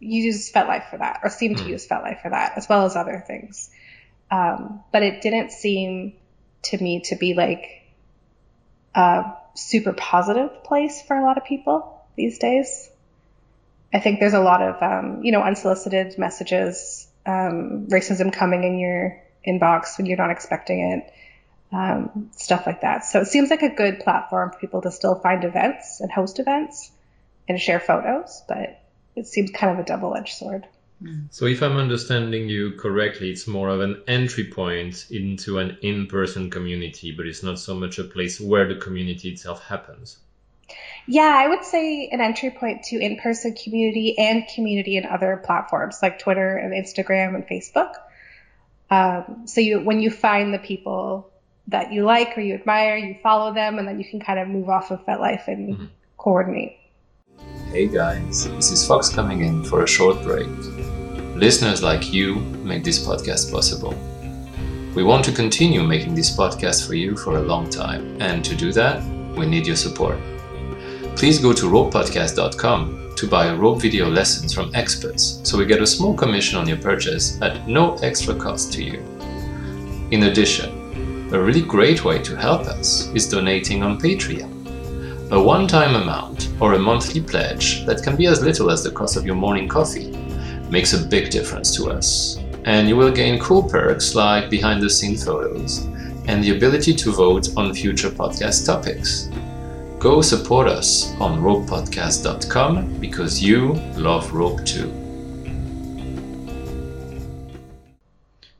use 0.00 0.52
FetLife 0.52 0.90
for 0.90 0.98
that, 0.98 1.20
or 1.22 1.30
seem 1.30 1.54
mm. 1.54 1.58
to 1.58 1.62
hmm. 1.64 1.70
use 1.70 1.86
FetLife 1.86 2.22
for 2.22 2.30
that, 2.30 2.52
as 2.56 2.68
well 2.68 2.84
as 2.84 2.96
other 2.96 3.22
things. 3.26 3.70
Um, 4.30 4.80
but 4.92 5.02
it 5.02 5.22
didn't 5.22 5.52
seem 5.52 6.14
to 6.64 6.82
me 6.82 7.00
to 7.06 7.16
be 7.16 7.34
like 7.34 7.86
a 8.94 9.34
super 9.54 9.92
positive 9.92 10.64
place 10.64 11.02
for 11.02 11.16
a 11.16 11.22
lot 11.22 11.38
of 11.38 11.44
people 11.44 12.04
these 12.16 12.38
days. 12.38 12.90
I 13.94 14.00
think 14.00 14.20
there's 14.20 14.34
a 14.34 14.40
lot 14.40 14.62
of, 14.62 14.82
um, 14.82 15.22
you 15.22 15.32
know, 15.32 15.42
unsolicited 15.42 16.18
messages, 16.18 17.06
um, 17.24 17.86
racism 17.88 18.32
coming 18.32 18.64
in 18.64 18.78
your 18.78 19.22
inbox 19.46 19.96
when 19.96 20.06
you're 20.06 20.18
not 20.18 20.30
expecting 20.30 20.80
it, 20.80 21.12
um, 21.72 22.30
stuff 22.32 22.66
like 22.66 22.80
that. 22.80 23.04
So 23.04 23.20
it 23.20 23.26
seems 23.26 23.50
like 23.50 23.62
a 23.62 23.74
good 23.74 24.00
platform 24.00 24.50
for 24.50 24.58
people 24.58 24.82
to 24.82 24.90
still 24.90 25.14
find 25.14 25.44
events 25.44 26.00
and 26.00 26.10
host 26.10 26.40
events 26.40 26.90
and 27.48 27.60
share 27.60 27.80
photos, 27.80 28.42
but 28.48 28.82
it 29.16 29.26
seems 29.26 29.50
kind 29.50 29.72
of 29.72 29.84
a 29.84 29.88
double 29.88 30.14
edged 30.14 30.34
sword. 30.34 30.66
So, 31.30 31.44
if 31.44 31.62
I'm 31.62 31.76
understanding 31.76 32.48
you 32.48 32.72
correctly, 32.72 33.30
it's 33.30 33.46
more 33.46 33.68
of 33.68 33.80
an 33.80 34.02
entry 34.08 34.44
point 34.44 35.06
into 35.10 35.58
an 35.58 35.76
in 35.82 36.06
person 36.06 36.48
community, 36.48 37.12
but 37.12 37.26
it's 37.26 37.42
not 37.42 37.58
so 37.58 37.74
much 37.74 37.98
a 37.98 38.04
place 38.04 38.40
where 38.40 38.66
the 38.66 38.80
community 38.80 39.28
itself 39.28 39.62
happens. 39.62 40.16
Yeah, 41.06 41.34
I 41.36 41.48
would 41.48 41.64
say 41.64 42.08
an 42.08 42.22
entry 42.22 42.50
point 42.50 42.84
to 42.84 42.98
in 42.98 43.18
person 43.18 43.54
community 43.54 44.18
and 44.18 44.48
community 44.48 44.96
in 44.96 45.04
other 45.04 45.40
platforms 45.44 45.98
like 46.00 46.18
Twitter 46.18 46.56
and 46.56 46.72
Instagram 46.72 47.34
and 47.34 47.46
Facebook. 47.46 47.92
Um, 48.90 49.46
so, 49.46 49.60
you, 49.60 49.80
when 49.80 50.00
you 50.00 50.10
find 50.10 50.54
the 50.54 50.58
people 50.58 51.30
that 51.68 51.92
you 51.92 52.04
like 52.04 52.38
or 52.38 52.40
you 52.40 52.54
admire, 52.54 52.96
you 52.96 53.18
follow 53.22 53.52
them, 53.52 53.78
and 53.78 53.86
then 53.86 54.00
you 54.00 54.08
can 54.08 54.20
kind 54.20 54.38
of 54.38 54.48
move 54.48 54.70
off 54.70 54.90
of 54.90 55.04
FetLife 55.04 55.46
and 55.46 55.74
mm-hmm. 55.74 55.84
coordinate. 56.16 56.78
Hey 57.38 57.86
guys, 57.86 58.48
this 58.48 58.70
is 58.70 58.86
Fox 58.86 59.08
coming 59.08 59.42
in 59.42 59.62
for 59.64 59.82
a 59.82 59.86
short 59.86 60.22
break. 60.22 60.48
Listeners 61.36 61.82
like 61.82 62.12
you 62.12 62.36
make 62.64 62.84
this 62.84 63.04
podcast 63.04 63.52
possible. 63.52 63.94
We 64.94 65.02
want 65.02 65.24
to 65.26 65.32
continue 65.32 65.82
making 65.82 66.14
this 66.14 66.34
podcast 66.34 66.86
for 66.86 66.94
you 66.94 67.16
for 67.16 67.36
a 67.36 67.42
long 67.42 67.68
time, 67.68 68.16
and 68.20 68.44
to 68.44 68.56
do 68.56 68.72
that, 68.72 69.04
we 69.36 69.46
need 69.46 69.66
your 69.66 69.76
support. 69.76 70.18
Please 71.16 71.38
go 71.38 71.52
to 71.52 71.66
ropepodcast.com 71.66 73.14
to 73.16 73.26
buy 73.26 73.52
rope 73.54 73.80
video 73.80 74.08
lessons 74.08 74.54
from 74.54 74.74
experts 74.74 75.40
so 75.42 75.58
we 75.58 75.66
get 75.66 75.82
a 75.82 75.86
small 75.86 76.14
commission 76.14 76.58
on 76.58 76.68
your 76.68 76.78
purchase 76.78 77.40
at 77.42 77.68
no 77.68 77.96
extra 77.96 78.34
cost 78.34 78.72
to 78.74 78.82
you. 78.82 78.98
In 80.10 80.24
addition, 80.24 80.70
a 81.34 81.40
really 81.40 81.62
great 81.62 82.04
way 82.04 82.22
to 82.22 82.36
help 82.36 82.62
us 82.62 83.08
is 83.14 83.28
donating 83.28 83.82
on 83.82 84.00
Patreon. 84.00 84.55
A 85.32 85.42
one 85.42 85.66
time 85.66 85.96
amount 85.96 86.50
or 86.60 86.74
a 86.74 86.78
monthly 86.78 87.20
pledge 87.20 87.84
that 87.84 88.00
can 88.00 88.14
be 88.14 88.26
as 88.26 88.44
little 88.44 88.70
as 88.70 88.84
the 88.84 88.92
cost 88.92 89.16
of 89.16 89.26
your 89.26 89.34
morning 89.34 89.66
coffee 89.66 90.12
makes 90.70 90.92
a 90.92 91.04
big 91.04 91.30
difference 91.30 91.74
to 91.74 91.90
us. 91.90 92.38
And 92.64 92.88
you 92.88 92.96
will 92.96 93.10
gain 93.10 93.40
cool 93.40 93.64
perks 93.64 94.14
like 94.14 94.48
behind-the-scenes 94.48 95.24
photos 95.24 95.84
and 96.28 96.44
the 96.44 96.56
ability 96.56 96.94
to 96.94 97.10
vote 97.10 97.48
on 97.56 97.74
future 97.74 98.08
podcast 98.08 98.66
topics. 98.66 99.28
Go 99.98 100.22
support 100.22 100.68
us 100.68 101.12
on 101.20 101.42
ropepodcast.com 101.42 103.00
because 103.00 103.42
you 103.42 103.72
love 103.96 104.32
rope 104.32 104.64
too. 104.64 104.92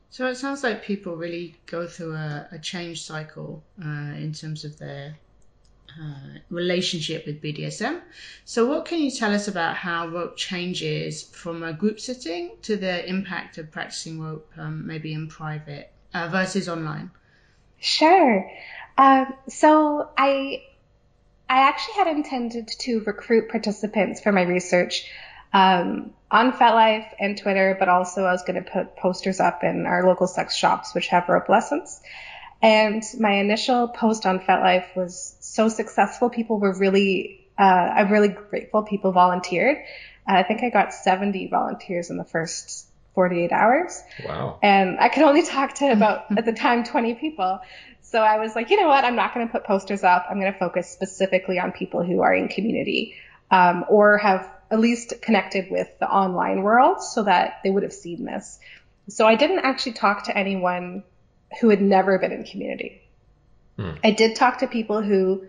So 0.09 0.27
it 0.27 0.35
sounds 0.35 0.63
like 0.63 0.83
people 0.83 1.15
really 1.15 1.55
go 1.65 1.87
through 1.87 2.15
a, 2.15 2.47
a 2.51 2.59
change 2.59 3.03
cycle 3.03 3.63
uh, 3.81 4.15
in 4.17 4.33
terms 4.33 4.65
of 4.65 4.77
their 4.77 5.15
uh, 5.99 6.39
relationship 6.49 7.25
with 7.25 7.41
BDSM. 7.41 8.01
So, 8.45 8.65
what 8.67 8.85
can 8.85 8.99
you 8.99 9.11
tell 9.11 9.33
us 9.33 9.47
about 9.47 9.75
how 9.75 10.07
rope 10.07 10.37
changes 10.37 11.23
from 11.23 11.63
a 11.63 11.73
group 11.73 11.99
setting 11.99 12.51
to 12.63 12.77
the 12.77 13.07
impact 13.07 13.57
of 13.57 13.71
practicing 13.71 14.21
rope, 14.21 14.51
um, 14.57 14.85
maybe 14.87 15.13
in 15.13 15.27
private 15.27 15.91
uh, 16.13 16.27
versus 16.29 16.69
online? 16.69 17.11
Sure. 17.79 18.49
Um, 18.97 19.33
so, 19.47 20.09
I 20.17 20.63
I 21.49 21.69
actually 21.69 21.95
had 21.95 22.07
intended 22.07 22.67
to 22.79 22.99
recruit 23.01 23.49
participants 23.49 24.21
for 24.21 24.31
my 24.31 24.41
research 24.41 25.09
um, 25.53 26.11
on 26.29 26.51
FetLife 26.51 27.07
and 27.19 27.37
Twitter, 27.37 27.75
but 27.79 27.87
also 27.87 28.25
I 28.25 28.33
was 28.33 28.43
going 28.43 28.61
to 28.61 28.69
put 28.69 28.97
posters 28.97 29.39
up 29.39 29.63
in 29.63 29.85
our 29.85 30.05
local 30.05 30.27
sex 30.27 30.55
shops, 30.55 30.93
which 30.93 31.07
have 31.07 31.29
rope 31.29 31.47
lessons. 31.47 32.01
And 32.61 33.03
my 33.19 33.33
initial 33.33 33.87
post 33.87 34.25
on 34.25 34.39
FetLife 34.39 34.95
was 34.95 35.35
so 35.39 35.69
successful. 35.69 36.29
People 36.29 36.59
were 36.59 36.73
really, 36.73 37.47
uh, 37.57 37.61
I'm 37.61 38.11
really 38.11 38.29
grateful 38.29 38.83
people 38.83 39.11
volunteered. 39.11 39.77
I 40.25 40.43
think 40.43 40.63
I 40.63 40.69
got 40.69 40.93
70 40.93 41.47
volunteers 41.47 42.09
in 42.09 42.17
the 42.17 42.25
first 42.25 42.87
48 43.13 43.51
hours. 43.51 44.01
Wow. 44.25 44.59
And 44.61 44.99
I 44.99 45.09
could 45.09 45.23
only 45.23 45.43
talk 45.43 45.75
to 45.75 45.91
about, 45.91 46.25
at 46.37 46.45
the 46.45 46.53
time, 46.53 46.83
20 46.83 47.15
people. 47.15 47.59
So 48.01 48.21
I 48.21 48.39
was 48.39 48.55
like, 48.55 48.69
you 48.69 48.79
know 48.79 48.87
what? 48.87 49.03
I'm 49.03 49.15
not 49.15 49.33
going 49.33 49.47
to 49.47 49.51
put 49.51 49.63
posters 49.63 50.03
up. 50.03 50.27
I'm 50.29 50.39
going 50.39 50.51
to 50.51 50.59
focus 50.59 50.89
specifically 50.89 51.59
on 51.59 51.71
people 51.71 52.03
who 52.03 52.21
are 52.21 52.33
in 52.33 52.47
community 52.47 53.15
um, 53.51 53.85
or 53.89 54.17
have 54.17 54.49
at 54.69 54.79
least 54.79 55.21
connected 55.21 55.71
with 55.71 55.87
the 55.99 56.09
online 56.09 56.61
world 56.63 57.01
so 57.01 57.23
that 57.23 57.59
they 57.63 57.69
would 57.69 57.83
have 57.83 57.93
seen 57.93 58.25
this. 58.25 58.59
So 59.09 59.25
I 59.25 59.35
didn't 59.35 59.59
actually 59.59 59.93
talk 59.93 60.25
to 60.25 60.37
anyone 60.37 61.03
who 61.61 61.69
had 61.69 61.81
never 61.81 62.19
been 62.19 62.31
in 62.31 62.43
community. 62.43 63.01
Hmm. 63.77 63.91
I 64.03 64.11
did 64.11 64.35
talk 64.35 64.59
to 64.59 64.67
people 64.67 65.01
who 65.01 65.45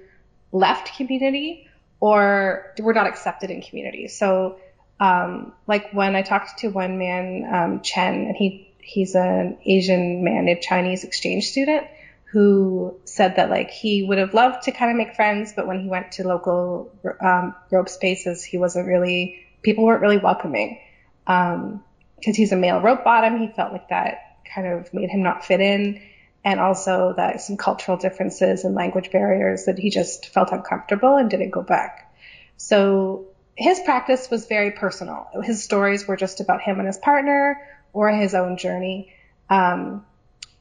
left 0.53 0.97
community 0.97 1.69
or 2.01 2.73
were 2.79 2.95
not 2.95 3.07
accepted 3.07 3.51
in 3.51 3.63
community. 3.63 4.09
So, 4.09 4.59
um, 5.01 5.53
like 5.67 5.93
when 5.93 6.15
I 6.15 6.23
talked 6.23 6.59
to 6.61 6.69
one 6.69 6.99
man, 6.99 7.49
um, 7.53 7.81
Chen, 7.83 8.15
and 8.27 8.37
he 8.37 8.73
he's 8.79 9.15
an 9.15 9.59
Asian 9.65 10.25
man, 10.25 10.49
a 10.49 10.61
Chinese 10.61 11.05
exchange 11.05 11.51
student 11.51 11.87
who 12.31 12.95
said 13.05 13.37
that 13.37 13.49
like 13.51 13.71
he 13.71 14.03
would 14.03 14.19
have 14.19 14.35
loved 14.35 14.65
to 14.65 14.73
kind 14.73 14.91
of 14.91 14.97
make 14.97 15.15
friends, 15.15 15.53
but 15.55 15.67
when 15.67 15.81
he 15.81 15.89
went 15.89 16.13
to 16.13 16.27
local 16.27 16.93
um, 17.21 17.55
rope 17.71 17.89
spaces, 17.89 18.45
he 18.45 18.59
wasn't 18.59 18.87
really 18.87 19.47
people 19.63 19.85
weren't 19.85 20.03
really 20.03 20.19
welcoming. 20.19 20.79
because 21.27 21.55
um, 21.55 21.83
he's 22.21 22.53
a 22.53 22.57
male 22.57 22.81
rope 22.81 23.03
bottom, 23.05 23.39
he 23.39 23.49
felt 23.49 23.73
like 23.73 23.89
that 23.89 24.28
kind 24.55 24.67
of 24.67 24.93
made 24.95 25.11
him 25.11 25.23
not 25.23 25.45
fit 25.45 25.61
in 25.61 26.01
and 26.45 26.61
also 26.61 27.15
that 27.17 27.41
some 27.41 27.57
cultural 27.57 27.97
differences 27.97 28.65
and 28.65 28.75
language 28.75 29.11
barriers 29.11 29.65
that 29.65 29.79
he 29.79 29.91
just 29.91 30.29
felt 30.29 30.53
uncomfortable 30.53 31.17
and 31.17 31.31
didn't 31.31 31.51
go 31.51 31.63
back. 31.63 32.15
So 32.57 33.27
his 33.55 33.81
practice 33.81 34.31
was 34.31 34.47
very 34.47 34.71
personal. 34.71 35.29
His 35.43 35.63
stories 35.63 36.07
were 36.07 36.17
just 36.17 36.41
about 36.41 36.63
him 36.63 36.79
and 36.79 36.87
his 36.87 36.99
partner 36.99 37.61
or 37.93 38.11
his 38.11 38.35
own 38.35 38.57
journey. 38.57 39.13
Um, 39.51 40.05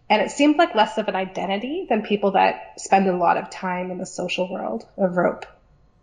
And 0.09 0.21
it 0.21 0.31
seemed 0.31 0.57
like 0.57 0.73
less 0.73 0.97
of 0.97 1.09
an 1.09 1.15
identity 1.15 1.85
than 1.89 2.01
people 2.01 2.31
that 2.31 2.79
spend 2.79 3.07
a 3.07 3.15
lot 3.17 3.35
of 3.35 3.49
time 3.49 3.91
in 3.91 3.97
the 3.97 4.05
social 4.05 4.49
world 4.49 4.87
of 4.97 5.17
rope. 5.17 5.45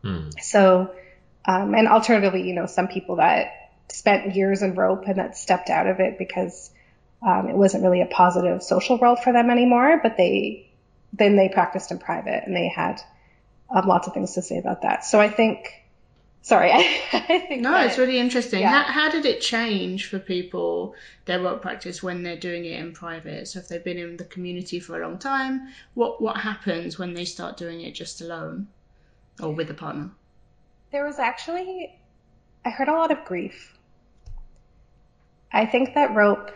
Hmm. 0.02 0.28
So, 0.38 0.94
um, 1.46 1.74
and 1.74 1.88
alternatively, 1.88 2.42
you 2.46 2.54
know, 2.54 2.66
some 2.66 2.88
people 2.88 3.16
that 3.16 3.70
spent 3.88 4.36
years 4.36 4.62
in 4.62 4.74
rope 4.74 5.04
and 5.06 5.16
that 5.16 5.36
stepped 5.36 5.70
out 5.70 5.86
of 5.86 6.00
it 6.00 6.18
because 6.18 6.70
um, 7.25 7.49
it 7.49 7.57
wasn't 7.57 7.83
really 7.83 8.02
a 8.02 8.07
positive 8.07 8.62
social 8.62 8.99
world 8.99 9.19
for 9.21 9.33
them 9.33 9.50
anymore, 9.50 10.00
but 10.02 10.16
they 10.16 10.71
then 11.12 11.37
they 11.37 11.49
practiced 11.49 11.90
in 11.93 11.99
private 11.99 12.43
and 12.45 12.54
they 12.57 12.69
had 12.69 13.00
um, 13.71 13.87
lots 13.87 14.07
of 14.09 14.14
things 14.14 14.35
to 14.35 14.43
say 14.43 14.59
about 14.59 14.83
that. 14.83 15.04
So 15.04 15.21
I 15.21 15.28
think, 15.28 15.73
sorry, 16.43 16.71
I, 16.73 16.78
I 17.12 17.38
think 17.38 17.62
No, 17.62 17.71
that- 17.71 17.87
it's 17.87 17.99
really 17.99 18.19
interesting. 18.19 18.61
yeah. 18.62 18.83
How, 18.83 18.93
how 18.93 19.11
did 19.11 19.25
it 19.25 19.40
change 19.40 20.09
for 20.09 20.19
people 20.19 20.95
their 21.25 21.40
rope 21.40 21.62
practice 21.62 22.02
when 22.02 22.25
they're 22.25 22.37
doing 22.37 22.64
it 22.64 22.81
in 22.81 22.93
private? 22.93 23.47
So 23.49 23.61
if 23.61 23.69
they've 23.69 23.83
been 23.85 23.97
in 23.99 24.16
the 24.16 24.25
community 24.25 24.81
for 24.81 25.00
a 25.00 25.07
long 25.07 25.19
time, 25.19 25.69
what 25.95 26.21
what 26.21 26.37
happens 26.37 26.99
when 26.99 27.14
they 27.14 27.25
start 27.25 27.57
doing 27.57 27.81
it 27.81 27.95
just 27.95 28.21
alone 28.21 28.66
or 29.40 29.52
with 29.52 29.71
a 29.71 29.75
partner? 29.75 30.11
There 30.90 31.04
was 31.07 31.19
actually, 31.21 31.97
I 32.64 32.71
heard 32.71 32.88
a 32.88 32.93
lot 32.93 33.11
of 33.12 33.25
grief. 33.25 33.78
I 35.52 35.66
think 35.66 35.95
that 35.95 36.14
rope, 36.14 36.50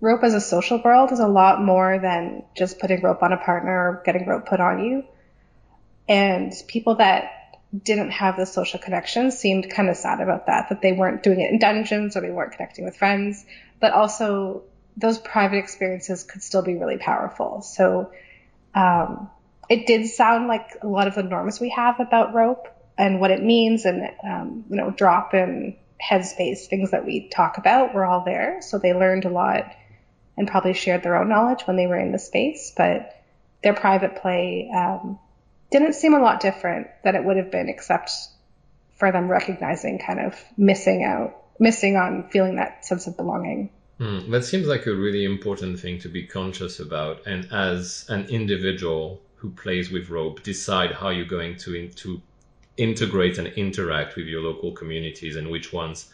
rope 0.00 0.22
as 0.22 0.34
a 0.34 0.40
social 0.40 0.80
world 0.82 1.12
is 1.12 1.20
a 1.20 1.26
lot 1.26 1.62
more 1.62 1.98
than 1.98 2.44
just 2.56 2.78
putting 2.78 3.02
rope 3.02 3.22
on 3.22 3.32
a 3.32 3.36
partner 3.36 3.70
or 3.70 4.02
getting 4.04 4.26
rope 4.26 4.46
put 4.46 4.60
on 4.60 4.84
you. 4.84 5.04
And 6.08 6.52
people 6.68 6.96
that 6.96 7.32
didn't 7.82 8.10
have 8.10 8.36
the 8.36 8.46
social 8.46 8.78
connections 8.78 9.36
seemed 9.36 9.68
kind 9.70 9.88
of 9.88 9.96
sad 9.96 10.20
about 10.20 10.46
that, 10.46 10.68
that 10.68 10.82
they 10.82 10.92
weren't 10.92 11.22
doing 11.22 11.40
it 11.40 11.50
in 11.50 11.58
dungeons 11.58 12.16
or 12.16 12.20
they 12.20 12.30
weren't 12.30 12.52
connecting 12.52 12.84
with 12.84 12.96
friends, 12.96 13.44
but 13.80 13.92
also 13.92 14.62
those 14.96 15.18
private 15.18 15.58
experiences 15.58 16.22
could 16.22 16.42
still 16.42 16.62
be 16.62 16.74
really 16.74 16.98
powerful. 16.98 17.62
So, 17.62 18.12
um, 18.74 19.30
it 19.68 19.86
did 19.86 20.06
sound 20.06 20.46
like 20.46 20.76
a 20.82 20.86
lot 20.86 21.08
of 21.08 21.14
the 21.14 21.22
norms 21.22 21.60
we 21.60 21.70
have 21.70 21.98
about 22.00 22.34
rope 22.34 22.68
and 22.96 23.20
what 23.20 23.30
it 23.30 23.42
means 23.42 23.84
and 23.84 24.10
um, 24.24 24.64
you 24.70 24.76
know 24.76 24.90
drop 24.90 25.34
and 25.34 25.74
headspace 26.00 26.66
things 26.66 26.90
that 26.90 27.04
we 27.04 27.28
talk 27.28 27.58
about 27.58 27.94
were 27.94 28.04
all 28.04 28.24
there 28.24 28.58
so 28.60 28.78
they 28.78 28.92
learned 28.92 29.24
a 29.24 29.30
lot 29.30 29.74
and 30.36 30.48
probably 30.48 30.74
shared 30.74 31.02
their 31.02 31.16
own 31.16 31.28
knowledge 31.28 31.62
when 31.66 31.76
they 31.76 31.86
were 31.86 31.98
in 31.98 32.12
the 32.12 32.18
space 32.18 32.72
but 32.76 33.22
their 33.62 33.74
private 33.74 34.16
play 34.16 34.70
um, 34.74 35.18
didn't 35.70 35.94
seem 35.94 36.14
a 36.14 36.20
lot 36.20 36.40
different 36.40 36.88
than 37.04 37.14
it 37.14 37.24
would 37.24 37.36
have 37.36 37.50
been 37.50 37.68
except 37.68 38.10
for 38.96 39.12
them 39.12 39.28
recognizing 39.28 39.98
kind 39.98 40.20
of 40.20 40.38
missing 40.56 41.04
out 41.04 41.42
missing 41.58 41.96
on 41.96 42.28
feeling 42.30 42.56
that 42.56 42.84
sense 42.84 43.06
of 43.06 43.16
belonging. 43.16 43.70
Hmm, 43.98 44.30
That 44.30 44.44
seems 44.44 44.66
like 44.66 44.86
a 44.86 44.94
really 44.94 45.24
important 45.24 45.80
thing 45.80 45.98
to 46.00 46.08
be 46.08 46.26
conscious 46.26 46.80
about, 46.80 47.26
and 47.26 47.48
as 47.50 48.04
an 48.08 48.26
individual 48.26 49.20
who 49.36 49.50
plays 49.50 49.90
with 49.90 50.10
rope, 50.10 50.42
decide 50.42 50.92
how 50.92 51.08
you're 51.08 51.24
going 51.24 51.56
to 51.58 51.74
in, 51.74 51.90
to 51.92 52.20
integrate 52.76 53.38
and 53.38 53.48
interact 53.48 54.16
with 54.16 54.26
your 54.26 54.42
local 54.42 54.72
communities, 54.72 55.36
and 55.36 55.50
which 55.50 55.72
ones 55.72 56.12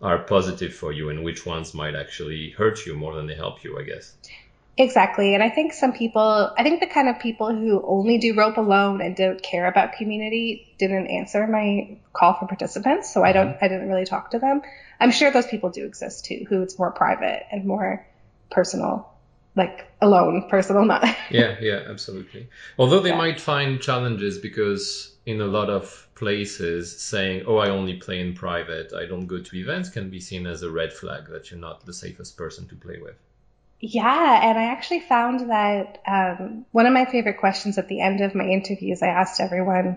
are 0.00 0.18
positive 0.18 0.74
for 0.74 0.92
you, 0.92 1.10
and 1.10 1.24
which 1.24 1.44
ones 1.46 1.74
might 1.74 1.94
actually 1.94 2.50
hurt 2.50 2.86
you 2.86 2.94
more 2.94 3.14
than 3.14 3.26
they 3.26 3.34
help 3.34 3.64
you. 3.64 3.78
I 3.78 3.82
guess. 3.82 4.14
Exactly. 4.76 5.34
And 5.34 5.42
I 5.42 5.50
think 5.50 5.74
some 5.74 5.92
people, 5.92 6.54
I 6.56 6.62
think 6.62 6.80
the 6.80 6.86
kind 6.86 7.08
of 7.08 7.18
people 7.18 7.54
who 7.54 7.82
only 7.86 8.16
do 8.16 8.34
rope 8.34 8.56
alone 8.56 9.02
and 9.02 9.14
don't 9.14 9.42
care 9.42 9.66
about 9.66 9.92
community 9.92 10.72
didn't 10.78 11.08
answer 11.08 11.46
my 11.46 11.98
call 12.14 12.34
for 12.38 12.46
participants. 12.46 13.12
So 13.12 13.22
I 13.22 13.32
don't, 13.32 13.48
mm-hmm. 13.48 13.64
I 13.64 13.68
didn't 13.68 13.88
really 13.88 14.06
talk 14.06 14.30
to 14.30 14.38
them. 14.38 14.62
I'm 14.98 15.10
sure 15.10 15.30
those 15.30 15.46
people 15.46 15.68
do 15.68 15.84
exist 15.84 16.24
too, 16.24 16.46
who 16.48 16.62
it's 16.62 16.78
more 16.78 16.90
private 16.92 17.44
and 17.52 17.66
more 17.66 18.06
personal, 18.50 19.12
like 19.54 19.86
alone, 20.00 20.48
personal, 20.48 20.86
not. 20.86 21.04
yeah, 21.30 21.56
yeah, 21.60 21.82
absolutely. 21.86 22.48
Although 22.78 23.00
they 23.00 23.10
Yeah. 23.10 23.18
might 23.18 23.40
find 23.40 23.82
challenges 23.82 24.38
because 24.38 25.14
in 25.26 25.42
a 25.42 25.46
lot 25.46 25.68
of 25.68 26.08
places 26.20 27.00
saying, 27.00 27.44
"Oh, 27.46 27.56
I 27.56 27.70
only 27.70 27.96
play 27.96 28.20
in 28.20 28.34
private, 28.34 28.92
I 28.92 29.06
don't 29.06 29.26
go 29.26 29.38
to 29.40 29.56
events," 29.56 29.88
can 29.88 30.10
be 30.10 30.20
seen 30.20 30.46
as 30.46 30.62
a 30.62 30.70
red 30.70 30.92
flag 30.92 31.22
that 31.30 31.50
you're 31.50 31.66
not 31.68 31.86
the 31.86 31.94
safest 31.94 32.36
person 32.36 32.68
to 32.68 32.76
play 32.76 32.98
with. 33.00 33.16
Yeah, 33.80 34.50
and 34.50 34.58
I 34.58 34.64
actually 34.64 35.00
found 35.00 35.50
that 35.50 35.98
um, 36.06 36.66
one 36.72 36.84
of 36.84 36.92
my 36.92 37.06
favorite 37.06 37.38
questions 37.38 37.78
at 37.78 37.88
the 37.88 38.02
end 38.02 38.20
of 38.20 38.34
my 38.34 38.44
interviews, 38.44 39.02
I 39.02 39.06
asked 39.06 39.40
everyone, 39.40 39.96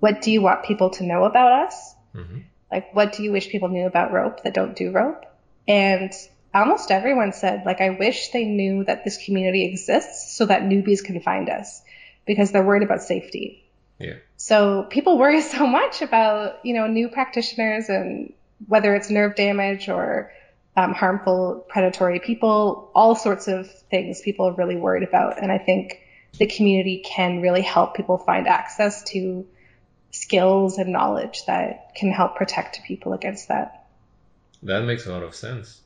"What 0.00 0.20
do 0.20 0.30
you 0.30 0.42
want 0.42 0.68
people 0.70 0.90
to 0.90 1.06
know 1.10 1.24
about 1.24 1.52
us? 1.64 1.94
hmm 2.12 2.40
Like, 2.70 2.94
what 2.94 3.14
do 3.14 3.22
you 3.22 3.32
wish 3.32 3.48
people 3.48 3.70
knew 3.70 3.86
about 3.86 4.12
rope 4.12 4.42
that 4.42 4.54
don't 4.60 4.76
do 4.76 4.90
rope?" 4.90 5.24
And 5.66 6.12
almost 6.52 6.90
everyone 6.90 7.32
said, 7.32 7.64
"Like, 7.64 7.80
I 7.80 7.90
wish 8.04 8.28
they 8.28 8.44
knew 8.44 8.84
that 8.84 9.04
this 9.04 9.24
community 9.24 9.64
exists 9.64 10.36
so 10.36 10.44
that 10.46 10.64
newbies 10.64 11.02
can 11.02 11.18
find 11.20 11.48
us 11.48 11.82
because 12.26 12.52
they're 12.52 12.70
worried 12.70 12.88
about 12.88 13.02
safety." 13.14 13.61
Yeah. 14.02 14.14
So 14.36 14.84
people 14.84 15.18
worry 15.18 15.40
so 15.56 15.66
much 15.66 16.02
about 16.02 16.64
you 16.64 16.74
know 16.74 16.86
new 16.86 17.08
practitioners 17.08 17.88
and 17.88 18.32
whether 18.66 18.94
it's 18.94 19.10
nerve 19.10 19.34
damage 19.34 19.88
or 19.88 20.32
um, 20.76 20.94
harmful 20.94 21.66
predatory 21.68 22.20
people, 22.20 22.90
all 22.94 23.14
sorts 23.14 23.48
of 23.48 23.70
things 23.90 24.20
people 24.20 24.46
are 24.48 24.54
really 24.54 24.76
worried 24.76 25.02
about. 25.02 25.42
And 25.42 25.52
I 25.52 25.58
think 25.58 26.00
the 26.38 26.46
community 26.46 27.02
can 27.04 27.42
really 27.42 27.60
help 27.60 27.94
people 27.94 28.16
find 28.16 28.46
access 28.46 29.02
to 29.10 29.46
skills 30.12 30.78
and 30.78 30.92
knowledge 30.92 31.44
that 31.46 31.94
can 31.94 32.10
help 32.10 32.36
protect 32.36 32.82
people 32.84 33.12
against 33.12 33.48
that. 33.48 33.86
That 34.62 34.84
makes 34.84 35.06
a 35.06 35.12
lot 35.12 35.22
of 35.22 35.34
sense. 35.34 35.80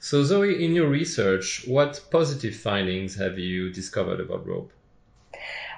So, 0.00 0.22
Zoe, 0.22 0.64
in 0.64 0.74
your 0.74 0.88
research, 0.88 1.64
what 1.66 2.00
positive 2.10 2.54
findings 2.54 3.16
have 3.16 3.38
you 3.38 3.72
discovered 3.72 4.20
about 4.20 4.46
rope? 4.46 4.72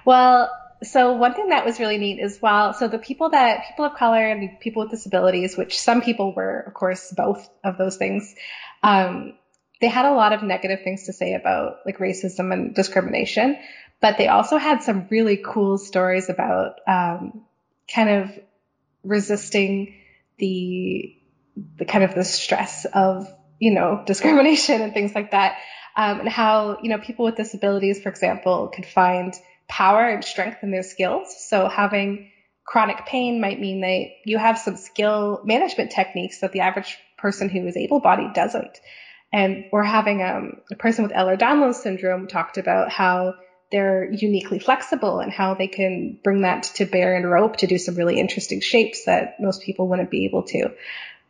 Well, 0.04 0.50
so 0.82 1.12
one 1.12 1.34
thing 1.34 1.48
that 1.48 1.64
was 1.64 1.78
really 1.78 1.98
neat 1.98 2.18
is 2.18 2.38
well, 2.40 2.72
so 2.72 2.88
the 2.88 2.98
people 2.98 3.30
that 3.30 3.64
people 3.68 3.84
of 3.84 3.94
color 3.94 4.24
and 4.30 4.58
people 4.60 4.82
with 4.82 4.90
disabilities, 4.90 5.56
which 5.56 5.78
some 5.78 6.00
people 6.00 6.32
were, 6.34 6.60
of 6.66 6.72
course, 6.72 7.12
both 7.14 7.48
of 7.62 7.76
those 7.76 7.96
things, 7.96 8.34
um, 8.82 9.34
they 9.80 9.88
had 9.88 10.04
a 10.04 10.12
lot 10.12 10.32
of 10.32 10.42
negative 10.42 10.80
things 10.82 11.04
to 11.04 11.12
say 11.12 11.34
about 11.34 11.78
like 11.84 11.98
racism 11.98 12.52
and 12.52 12.74
discrimination, 12.74 13.58
but 14.00 14.16
they 14.16 14.28
also 14.28 14.56
had 14.56 14.82
some 14.82 15.06
really 15.10 15.38
cool 15.42 15.76
stories 15.78 16.30
about 16.30 16.80
um, 16.86 17.42
kind 17.92 18.08
of 18.08 18.38
resisting 19.02 19.94
the 20.38 21.14
the 21.76 21.84
kind 21.84 22.04
of 22.04 22.14
the 22.14 22.24
stress 22.24 22.86
of 22.86 23.28
you 23.58 23.74
know 23.74 24.02
discrimination 24.06 24.80
and 24.80 24.94
things 24.94 25.14
like 25.14 25.32
that, 25.32 25.56
um, 25.96 26.20
and 26.20 26.28
how 26.28 26.78
you 26.82 26.88
know 26.88 26.98
people 26.98 27.26
with 27.26 27.36
disabilities, 27.36 28.00
for 28.00 28.08
example, 28.08 28.68
could 28.68 28.86
find 28.86 29.34
power 29.70 30.06
and 30.06 30.24
strength 30.24 30.58
in 30.62 30.72
their 30.72 30.82
skills. 30.82 31.34
So 31.48 31.68
having 31.68 32.30
chronic 32.66 33.06
pain 33.06 33.40
might 33.40 33.60
mean 33.60 33.80
that 33.80 34.06
you 34.24 34.36
have 34.36 34.58
some 34.58 34.76
skill 34.76 35.40
management 35.44 35.92
techniques 35.92 36.40
that 36.40 36.52
the 36.52 36.60
average 36.60 36.98
person 37.16 37.48
who 37.48 37.66
is 37.66 37.76
able-bodied 37.76 38.34
doesn't. 38.34 38.78
And 39.32 39.66
we're 39.72 39.84
having 39.84 40.22
um, 40.22 40.60
a 40.70 40.76
person 40.76 41.04
with 41.04 41.12
Ehlers-Danlos 41.12 41.76
syndrome 41.76 42.26
talked 42.26 42.58
about 42.58 42.90
how 42.90 43.34
they're 43.70 44.10
uniquely 44.12 44.58
flexible 44.58 45.20
and 45.20 45.32
how 45.32 45.54
they 45.54 45.68
can 45.68 46.18
bring 46.24 46.42
that 46.42 46.64
to 46.74 46.84
bear 46.84 47.14
and 47.14 47.30
rope 47.30 47.56
to 47.58 47.68
do 47.68 47.78
some 47.78 47.94
really 47.94 48.18
interesting 48.18 48.60
shapes 48.60 49.04
that 49.04 49.36
most 49.38 49.62
people 49.62 49.88
wouldn't 49.88 50.10
be 50.10 50.24
able 50.24 50.42
to. 50.42 50.70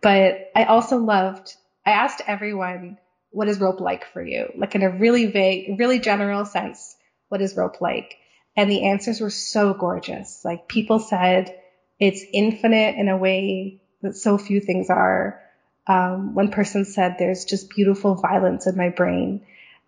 But 0.00 0.50
I 0.56 0.64
also 0.64 0.96
loved, 0.96 1.54
I 1.84 1.90
asked 1.90 2.22
everyone, 2.26 2.96
what 3.30 3.48
is 3.48 3.60
rope 3.60 3.80
like 3.80 4.06
for 4.12 4.24
you? 4.24 4.50
Like 4.56 4.74
in 4.74 4.82
a 4.82 4.90
really 4.90 5.26
vague, 5.26 5.78
really 5.78 5.98
general 5.98 6.46
sense, 6.46 6.96
what 7.28 7.42
is 7.42 7.56
rope 7.56 7.82
like? 7.82 8.16
And 8.56 8.70
the 8.70 8.88
answers 8.88 9.20
were 9.20 9.30
so 9.30 9.74
gorgeous. 9.74 10.44
Like 10.44 10.68
people 10.68 10.98
said, 10.98 11.56
it's 11.98 12.24
infinite 12.32 12.96
in 12.96 13.08
a 13.08 13.16
way 13.16 13.80
that 14.02 14.16
so 14.16 14.38
few 14.38 14.60
things 14.60 14.90
are. 14.90 15.40
Um, 15.86 16.34
one 16.34 16.50
person 16.50 16.84
said, 16.84 17.16
there's 17.18 17.44
just 17.44 17.70
beautiful 17.70 18.14
violence 18.14 18.66
in 18.66 18.76
my 18.76 18.90
brain. 18.90 19.42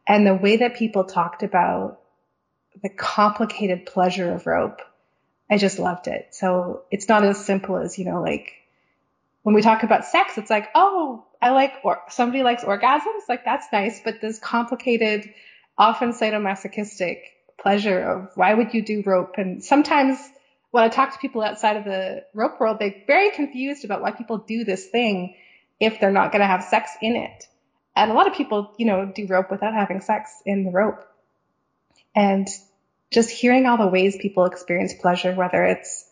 And 0.07 0.27
the 0.27 0.35
way 0.35 0.59
that 0.59 0.77
people 0.77 1.05
talked 1.05 1.43
about 1.43 2.01
the 2.83 2.89
complicated 2.89 3.87
pleasure 3.87 4.33
of 4.33 4.47
rope, 4.47 4.81
I 5.51 5.59
just 5.59 5.79
loved 5.79 6.09
it. 6.09 6.29
So 6.33 6.83
it's 6.91 7.09
not 7.09 7.25
as 7.25 7.45
simple 7.45 7.77
as, 7.77 7.99
you 7.99 8.05
know, 8.05 8.23
like 8.23 8.53
when 9.43 9.55
we 9.55 9.63
talk 9.63 9.83
about 9.83 10.07
sex, 10.07 10.39
it's 10.39 10.51
like, 10.51 10.69
oh, 10.75 11.25
I 11.41 11.51
like, 11.51 11.73
or 11.85 12.01
somebody 12.09 12.43
likes 12.43 12.65
orgasms. 12.65 13.29
Like 13.29 13.45
that's 13.45 13.67
nice. 13.73 14.01
But 14.03 14.21
this 14.21 14.39
complicated, 14.39 15.33
often 15.77 16.13
sadomasochistic 16.13 17.19
pleasure 17.63 18.01
of 18.01 18.31
why 18.35 18.53
would 18.53 18.75
you 18.75 18.83
do 18.83 19.03
rope? 19.07 19.35
And 19.39 19.65
sometimes 19.65 20.19
when 20.71 20.85
I 20.85 20.89
talk 20.89 21.13
to 21.13 21.19
people 21.19 21.43
outside 21.43 21.77
of 21.77 21.85
the 21.85 22.25
rope 22.35 22.59
world, 22.59 22.79
they're 22.81 23.03
very 23.07 23.31
confused 23.31 23.85
about 23.85 24.03
why 24.03 24.11
people 24.11 24.39
do 24.39 24.65
this 24.65 24.87
thing 24.87 25.37
if 25.79 26.01
they're 26.01 26.11
not 26.11 26.33
going 26.33 26.41
to 26.41 26.47
have 26.47 26.65
sex 26.65 26.91
in 27.01 27.17
it. 27.17 27.47
And 27.95 28.11
a 28.11 28.15
lot 28.15 28.27
of 28.27 28.35
people, 28.35 28.73
you 28.79 28.87
know, 28.87 29.13
do 29.15 29.27
rope 29.27 29.51
without 29.51 29.75
having 29.75 30.01
sex 30.01 30.31
in 30.47 30.65
the 30.65 30.71
rope. 30.71 31.05
And 32.15 32.49
just 33.11 33.31
hearing 33.31 33.67
all 33.67 33.77
the 33.77 33.87
ways 33.87 34.17
people 34.17 34.47
experience 34.47 34.95
pleasure, 34.95 35.35
whether 35.35 35.63
it's 35.65 36.09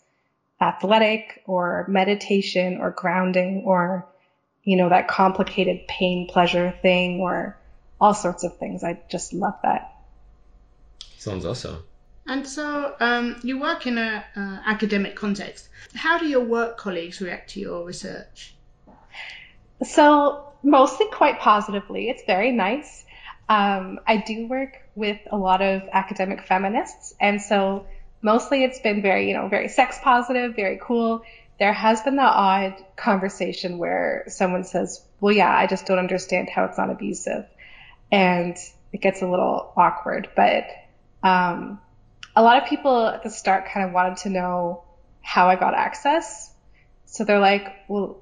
athletic 0.61 1.43
or 1.47 1.87
meditation 1.89 2.79
or 2.81 2.91
grounding 2.91 3.63
or, 3.65 4.07
you 4.63 4.77
know, 4.77 4.91
that 4.91 5.09
complicated 5.09 5.89
pain 5.89 6.29
pleasure 6.29 6.75
thing 6.83 7.21
or 7.21 7.59
all 7.99 8.13
sorts 8.13 8.45
of 8.45 8.59
things. 8.59 8.85
I 8.85 9.01
just 9.09 9.33
love 9.33 9.55
that. 9.63 10.00
Sounds 11.19 11.45
awesome. 11.45 11.85
And 12.27 12.47
so 12.47 12.95
um, 13.01 13.41
you 13.43 13.59
work 13.59 13.87
in 13.87 13.99
a 13.99 14.25
uh, 14.37 14.59
academic 14.65 15.17
context. 15.17 15.69
How 15.95 16.19
do 16.19 16.27
your 16.27 16.45
work 16.45 16.79
colleagues 16.79 17.21
react 17.21 17.51
to 17.51 17.61
your 17.61 17.85
research? 17.85 18.55
So 19.83 20.53
mostly 20.63 21.07
quite 21.11 21.41
positively. 21.41 22.09
It's 22.09 22.23
very 22.25 22.53
nice. 22.53 23.05
Um, 23.49 24.01
I 24.07 24.19
do 24.19 24.47
work 24.47 24.81
with 24.95 25.19
a 25.31 25.37
lot 25.37 25.61
of 25.61 25.83
academic 25.93 26.47
feminists, 26.47 27.15
and 27.21 27.43
so 27.43 27.87
mostly 28.23 28.63
it's 28.63 28.79
been 28.79 29.03
very, 29.03 29.27
you 29.29 29.35
know, 29.35 29.49
very 29.49 29.69
sex 29.69 29.99
positive, 30.03 30.55
very 30.55 30.79
cool. 30.81 31.23
There 31.59 31.73
has 31.73 32.01
been 32.03 32.17
the 32.17 32.23
odd 32.23 32.75
conversation 32.97 33.79
where 33.79 34.25
someone 34.29 34.65
says, 34.65 35.05
"Well, 35.21 35.35
yeah, 35.35 35.55
I 35.55 35.67
just 35.67 35.85
don't 35.87 35.99
understand 35.99 36.49
how 36.49 36.65
it's 36.65 36.79
not 36.79 36.91
abusive," 36.91 37.45
and 38.13 38.57
it 38.93 39.01
gets 39.01 39.21
a 39.21 39.27
little 39.27 39.73
awkward. 39.77 40.29
But 40.37 40.67
um, 41.23 41.81
a 42.35 42.43
lot 42.43 42.63
of 42.63 42.69
people 42.69 43.07
at 43.07 43.23
the 43.23 43.31
start 43.31 43.67
kind 43.67 43.87
of 43.87 43.93
wanted 43.93 44.19
to 44.19 44.31
know 44.31 44.83
how 45.23 45.49
I 45.49 45.57
got 45.57 45.75
access. 45.75 46.53
So 47.07 47.25
they're 47.25 47.41
like, 47.41 47.69
"Well, 47.89 48.19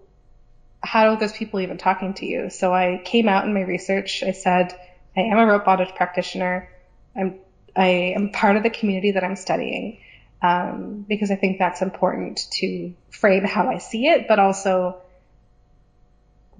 how 0.82 1.08
are 1.10 1.16
those 1.16 1.32
people 1.32 1.60
even 1.60 1.78
talking 1.78 2.14
to 2.14 2.26
you?" 2.26 2.50
So 2.50 2.72
I 2.72 3.00
came 3.04 3.28
out 3.28 3.44
in 3.44 3.54
my 3.54 3.60
research. 3.60 4.22
I 4.26 4.32
said, 4.32 4.74
"I 5.16 5.22
am 5.22 5.38
a 5.38 5.46
rope 5.46 5.64
bondage 5.64 5.94
practitioner. 5.94 6.68
I'm 7.16 7.36
I 7.76 8.12
am 8.16 8.30
part 8.30 8.56
of 8.56 8.62
the 8.62 8.70
community 8.70 9.12
that 9.12 9.24
I'm 9.24 9.36
studying." 9.36 10.00
Um, 10.40 11.04
because 11.08 11.32
I 11.32 11.36
think 11.36 11.58
that's 11.58 11.82
important 11.82 12.46
to 12.52 12.94
frame 13.10 13.44
how 13.44 13.68
I 13.68 13.78
see 13.78 14.06
it, 14.06 14.28
but 14.28 14.38
also 14.38 14.96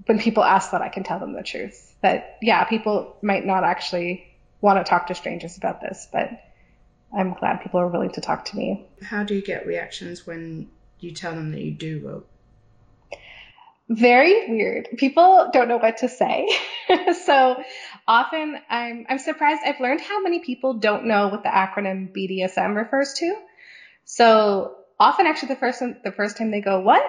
when 0.05 0.19
people 0.19 0.43
ask 0.43 0.71
that, 0.71 0.81
I 0.81 0.89
can 0.89 1.03
tell 1.03 1.19
them 1.19 1.33
the 1.33 1.43
truth. 1.43 1.95
That 2.01 2.37
yeah, 2.41 2.63
people 2.63 3.15
might 3.21 3.45
not 3.45 3.63
actually 3.63 4.28
want 4.61 4.83
to 4.83 4.89
talk 4.89 5.07
to 5.07 5.15
strangers 5.15 5.57
about 5.57 5.81
this, 5.81 6.07
but 6.11 6.29
I'm 7.15 7.33
glad 7.33 7.61
people 7.61 7.79
are 7.79 7.87
willing 7.87 8.11
to 8.11 8.21
talk 8.21 8.45
to 8.45 8.57
me. 8.57 8.85
How 9.01 9.23
do 9.23 9.33
you 9.33 9.41
get 9.41 9.65
reactions 9.65 10.27
when 10.27 10.69
you 10.99 11.11
tell 11.11 11.33
them 11.33 11.51
that 11.51 11.61
you 11.61 11.71
do 11.71 12.01
rope? 12.05 12.29
Very 13.89 14.47
weird. 14.47 14.87
People 14.97 15.49
don't 15.51 15.67
know 15.67 15.77
what 15.77 15.97
to 15.97 16.09
say. 16.09 16.47
so 17.25 17.63
often 18.07 18.59
I'm 18.69 19.05
I'm 19.09 19.17
surprised 19.17 19.61
I've 19.65 19.79
learned 19.79 20.01
how 20.01 20.21
many 20.21 20.39
people 20.39 20.75
don't 20.75 21.05
know 21.05 21.29
what 21.29 21.41
the 21.41 21.49
acronym 21.49 22.11
BDSM 22.15 22.75
refers 22.75 23.13
to. 23.13 23.35
So 24.05 24.75
often 24.99 25.25
actually 25.25 25.49
the 25.49 25.55
first 25.55 25.79
the 26.03 26.11
first 26.11 26.37
time 26.37 26.51
they 26.51 26.61
go, 26.61 26.81
"What?" 26.81 27.01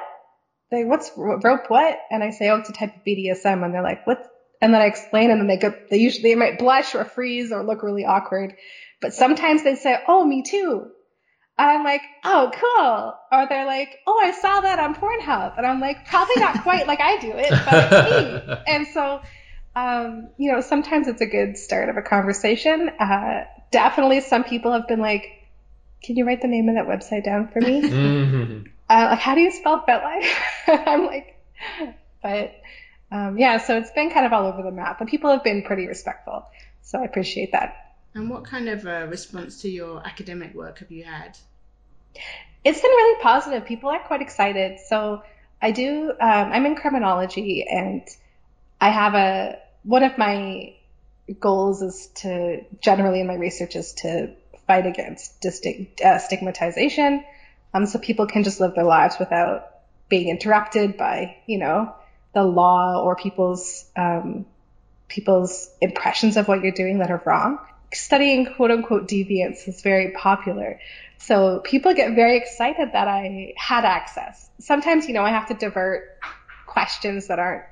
They, 0.70 0.84
"What's 0.84 1.10
rope 1.16 1.68
what?" 1.68 1.98
And 2.10 2.22
I 2.22 2.30
say, 2.30 2.48
"Oh, 2.48 2.56
it's 2.56 2.70
a 2.70 2.72
type 2.72 2.96
of 2.96 3.04
BDSM." 3.04 3.62
And 3.62 3.74
they're 3.74 3.82
like, 3.82 4.06
"What?" 4.06 4.29
And 4.60 4.74
then 4.74 4.82
I 4.82 4.86
explain 4.86 5.30
and 5.30 5.40
then 5.40 5.46
they 5.46 5.56
go 5.56 5.72
they 5.90 5.96
usually 5.98 6.30
they 6.30 6.34
might 6.34 6.58
blush 6.58 6.94
or 6.94 7.04
freeze 7.04 7.50
or 7.52 7.64
look 7.64 7.82
really 7.82 8.04
awkward. 8.04 8.52
But 9.00 9.14
sometimes 9.14 9.62
they 9.62 9.74
say, 9.74 9.96
"Oh, 10.06 10.24
me 10.24 10.42
too." 10.42 10.92
And 11.58 11.70
I'm 11.70 11.84
like, 11.84 12.02
"Oh, 12.24 12.50
cool." 12.52 13.14
Or 13.32 13.46
they're 13.48 13.64
like, 13.66 13.96
"Oh, 14.06 14.20
I 14.22 14.32
saw 14.32 14.60
that 14.60 14.78
on 14.78 14.94
Pornhub." 14.94 15.56
And 15.56 15.66
I'm 15.66 15.80
like, 15.80 16.04
"Probably 16.04 16.36
not 16.38 16.62
quite 16.62 16.86
like 16.86 17.00
I 17.00 17.16
do 17.16 17.32
it, 17.36 17.54
but 17.64 17.92
it's 17.92 18.10
me." 18.10 18.56
And 18.66 18.86
so 18.86 19.20
um, 19.74 20.28
you 20.36 20.52
know, 20.52 20.60
sometimes 20.60 21.06
it's 21.08 21.20
a 21.20 21.26
good 21.26 21.56
start 21.56 21.88
of 21.88 21.96
a 21.96 22.02
conversation. 22.02 22.90
Uh, 22.98 23.44
definitely 23.70 24.20
some 24.20 24.44
people 24.44 24.72
have 24.72 24.88
been 24.88 25.00
like, 25.00 25.28
can 26.02 26.16
you 26.16 26.26
write 26.26 26.40
the 26.40 26.48
name 26.48 26.68
of 26.68 26.74
that 26.74 26.86
website 26.86 27.24
down 27.24 27.48
for 27.48 27.60
me? 27.60 27.82
Mhm. 27.90 28.66
uh, 28.88 29.06
like, 29.10 29.18
how 29.20 29.34
do 29.34 29.40
you 29.40 29.50
spell 29.50 29.84
FetLife? 29.86 30.28
I'm 30.66 31.06
like, 31.06 31.36
but 32.22 32.52
um, 33.10 33.38
yeah, 33.38 33.58
so 33.58 33.76
it's 33.76 33.90
been 33.90 34.10
kind 34.10 34.26
of 34.26 34.32
all 34.32 34.46
over 34.46 34.62
the 34.62 34.70
map, 34.70 34.98
but 34.98 35.08
people 35.08 35.30
have 35.30 35.42
been 35.42 35.62
pretty 35.62 35.86
respectful. 35.86 36.46
So 36.82 37.00
I 37.00 37.04
appreciate 37.04 37.52
that. 37.52 37.94
And 38.14 38.28
what 38.28 38.44
kind 38.44 38.68
of 38.68 38.86
uh, 38.86 39.06
response 39.08 39.62
to 39.62 39.70
your 39.70 40.04
academic 40.04 40.54
work 40.54 40.78
have 40.78 40.90
you 40.90 41.04
had? 41.04 41.38
It's 42.64 42.80
been 42.80 42.90
really 42.90 43.22
positive. 43.22 43.64
People 43.66 43.90
are 43.90 44.00
quite 44.00 44.20
excited. 44.20 44.78
So 44.88 45.22
I 45.62 45.70
do, 45.70 46.10
um, 46.20 46.52
I'm 46.52 46.66
in 46.66 46.74
criminology 46.74 47.64
and 47.68 48.02
I 48.80 48.90
have 48.90 49.14
a, 49.14 49.58
one 49.82 50.02
of 50.02 50.18
my 50.18 50.74
goals 51.38 51.82
is 51.82 52.08
to, 52.16 52.64
generally 52.80 53.20
in 53.20 53.26
my 53.26 53.34
research 53.34 53.76
is 53.76 53.92
to 53.98 54.34
fight 54.66 54.86
against 54.86 55.40
distig- 55.40 56.00
uh, 56.04 56.18
stigmatization. 56.18 57.24
Um, 57.72 57.86
so 57.86 57.98
people 57.98 58.26
can 58.26 58.42
just 58.42 58.60
live 58.60 58.74
their 58.74 58.84
lives 58.84 59.16
without 59.18 59.68
being 60.08 60.28
interrupted 60.28 60.96
by, 60.96 61.36
you 61.46 61.58
know, 61.58 61.94
the 62.32 62.44
law 62.44 63.02
or 63.02 63.16
people's, 63.16 63.84
um, 63.96 64.46
people's 65.08 65.68
impressions 65.80 66.36
of 66.36 66.48
what 66.48 66.62
you're 66.62 66.72
doing 66.72 66.98
that 66.98 67.10
are 67.10 67.22
wrong. 67.26 67.58
Studying 67.92 68.54
quote 68.54 68.70
unquote 68.70 69.08
deviance 69.08 69.66
is 69.66 69.82
very 69.82 70.12
popular. 70.12 70.78
So 71.18 71.58
people 71.58 71.92
get 71.94 72.14
very 72.14 72.36
excited 72.36 72.92
that 72.92 73.08
I 73.08 73.52
had 73.56 73.84
access. 73.84 74.48
Sometimes, 74.60 75.08
you 75.08 75.14
know, 75.14 75.22
I 75.22 75.30
have 75.30 75.48
to 75.48 75.54
divert 75.54 76.04
questions 76.66 77.26
that 77.26 77.38
aren't 77.38 77.64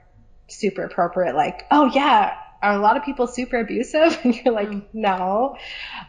super 0.49 0.83
appropriate, 0.83 1.35
like, 1.37 1.66
oh 1.71 1.87
yeah, 1.87 2.35
are 2.62 2.73
a 2.73 2.79
lot 2.79 2.97
of 2.97 3.05
people 3.05 3.27
super 3.27 3.59
abusive? 3.61 4.18
And 4.25 4.35
you're 4.35 4.55
like, 4.55 4.68
Mm. 4.68 4.85
no. 4.92 5.57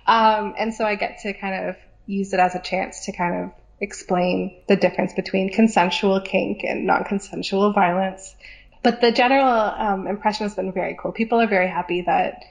Um, 0.07 0.55
and 0.57 0.73
so 0.73 0.85
I 0.85 0.95
get 0.95 1.19
to 1.19 1.33
kind 1.33 1.69
of 1.69 1.75
use 2.07 2.33
it 2.33 2.39
as 2.39 2.55
a 2.55 2.59
chance 2.59 3.05
to 3.05 3.11
kind 3.11 3.43
of 3.43 3.51
explain 3.81 4.61
the 4.67 4.75
difference 4.75 5.13
between 5.13 5.51
consensual 5.51 6.21
kink 6.21 6.63
and 6.63 6.85
non-consensual 6.85 7.73
violence. 7.73 8.35
But 8.83 9.01
the 9.01 9.11
general 9.11 9.47
um, 9.47 10.07
impression 10.07 10.45
has 10.45 10.55
been 10.55 10.71
very 10.71 10.97
cool. 10.99 11.11
People 11.11 11.39
are 11.41 11.47
very 11.47 11.67
happy 11.67 12.01
that 12.01 12.43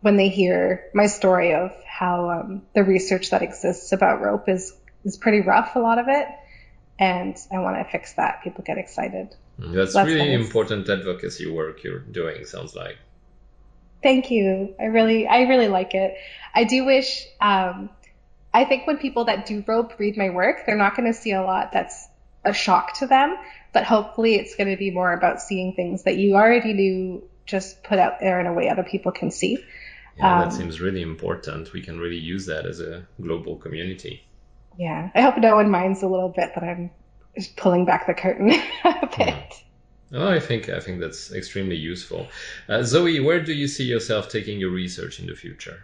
when 0.00 0.16
they 0.16 0.28
hear 0.28 0.90
my 0.94 1.06
story 1.06 1.54
of 1.54 1.72
how 1.86 2.30
um, 2.30 2.62
the 2.74 2.84
research 2.84 3.30
that 3.30 3.42
exists 3.42 3.92
about 3.92 4.20
rope 4.20 4.48
is 4.48 4.72
is 5.04 5.16
pretty 5.16 5.40
rough, 5.40 5.76
a 5.76 5.78
lot 5.78 5.98
of 5.98 6.06
it, 6.08 6.26
and 6.98 7.36
I 7.52 7.58
want 7.58 7.76
to 7.76 7.90
fix 7.90 8.14
that. 8.14 8.42
People 8.42 8.64
get 8.64 8.76
excited. 8.76 9.34
That's, 9.58 9.94
That's 9.94 10.06
really 10.06 10.36
nice. 10.36 10.46
important 10.46 10.88
advocacy 10.88 11.50
work 11.50 11.82
you're 11.84 12.00
doing, 12.00 12.44
sounds 12.44 12.74
like. 12.74 12.98
Thank 14.02 14.30
you. 14.30 14.74
I 14.78 14.84
really, 14.84 15.26
I 15.26 15.42
really 15.42 15.68
like 15.68 15.94
it. 15.94 16.16
I 16.54 16.64
do 16.64 16.84
wish, 16.84 17.26
um, 17.40 17.90
I 18.56 18.64
think 18.64 18.86
when 18.86 18.96
people 18.96 19.26
that 19.26 19.44
do 19.44 19.62
rope 19.66 19.98
read 19.98 20.16
my 20.16 20.30
work, 20.30 20.64
they're 20.64 20.78
not 20.78 20.96
going 20.96 21.12
to 21.12 21.18
see 21.18 21.32
a 21.32 21.42
lot 21.42 21.72
that's 21.72 22.08
a 22.42 22.54
shock 22.54 22.94
to 23.00 23.06
them, 23.06 23.36
but 23.74 23.84
hopefully 23.84 24.36
it's 24.36 24.56
going 24.56 24.70
to 24.70 24.78
be 24.78 24.90
more 24.90 25.12
about 25.12 25.42
seeing 25.42 25.74
things 25.74 26.04
that 26.04 26.16
you 26.16 26.36
already 26.36 26.72
knew 26.72 27.28
just 27.44 27.84
put 27.84 27.98
out 27.98 28.18
there 28.18 28.40
in 28.40 28.46
a 28.46 28.54
way 28.54 28.70
other 28.70 28.82
people 28.82 29.12
can 29.12 29.30
see. 29.30 29.62
Yeah, 30.16 30.40
Um, 30.40 30.48
that 30.48 30.56
seems 30.56 30.80
really 30.80 31.02
important. 31.02 31.74
We 31.74 31.82
can 31.82 31.98
really 31.98 32.16
use 32.16 32.46
that 32.46 32.64
as 32.64 32.80
a 32.80 33.06
global 33.20 33.56
community. 33.56 34.24
Yeah. 34.78 35.10
I 35.14 35.20
hope 35.20 35.36
no 35.36 35.56
one 35.56 35.70
minds 35.70 36.02
a 36.02 36.08
little 36.08 36.30
bit 36.30 36.52
that 36.54 36.64
I'm 36.64 36.90
just 37.36 37.56
pulling 37.58 37.84
back 37.84 38.06
the 38.06 38.14
curtain 38.14 38.52
a 38.84 39.06
bit. 39.18 39.62
Oh, 40.14 40.28
I 40.28 40.40
think 40.40 40.70
I 40.70 40.80
think 40.80 41.00
that's 41.00 41.30
extremely 41.30 41.76
useful. 41.76 42.26
Uh, 42.70 42.82
Zoe, 42.82 43.20
where 43.20 43.42
do 43.44 43.52
you 43.52 43.68
see 43.68 43.84
yourself 43.84 44.30
taking 44.30 44.58
your 44.58 44.70
research 44.70 45.20
in 45.20 45.26
the 45.26 45.34
future? 45.34 45.82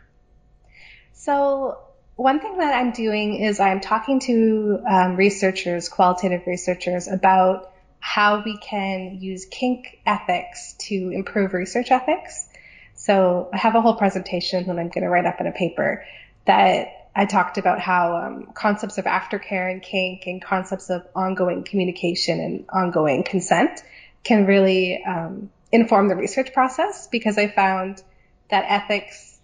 So 1.13 1.92
one 2.23 2.39
thing 2.39 2.59
that 2.59 2.73
I'm 2.73 2.93
doing 2.93 3.41
is 3.41 3.59
I'm 3.59 3.81
talking 3.81 4.21
to 4.21 4.81
um, 4.89 5.17
researchers, 5.17 5.89
qualitative 5.89 6.47
researchers, 6.47 7.09
about 7.09 7.73
how 7.99 8.43
we 8.45 8.57
can 8.59 9.19
use 9.21 9.45
kink 9.45 10.01
ethics 10.07 10.75
to 10.87 11.11
improve 11.11 11.53
research 11.53 11.91
ethics. 11.91 12.47
So 12.95 13.51
I 13.53 13.57
have 13.57 13.75
a 13.75 13.81
whole 13.81 13.97
presentation 13.97 14.67
that 14.69 14.79
I'm 14.79 14.89
going 14.89 15.03
to 15.03 15.09
write 15.09 15.27
up 15.27 15.41
in 15.41 15.49
a 15.49 15.53
paper 15.53 16.05
that 16.45 17.09
I 17.15 17.27
talked 17.27 17.59
about 17.59 17.81
how 17.81 18.17
um, 18.17 18.53
concepts 18.55 18.99
of 18.99 19.05
aftercare 19.05 19.71
and 19.71 19.83
kink 19.83 20.23
and 20.27 20.41
concepts 20.41 20.91
of 20.91 21.05
ongoing 21.17 21.65
communication 21.65 22.39
and 22.39 22.65
ongoing 22.71 23.25
consent 23.25 23.83
can 24.23 24.47
really 24.47 25.05
um, 25.05 25.51
inform 25.73 26.09
the 26.09 26.15
research 26.15 26.53
process 26.53 27.09
because 27.09 27.37
I 27.37 27.49
found 27.49 28.01
that 28.49 28.65
ethics 28.69 29.39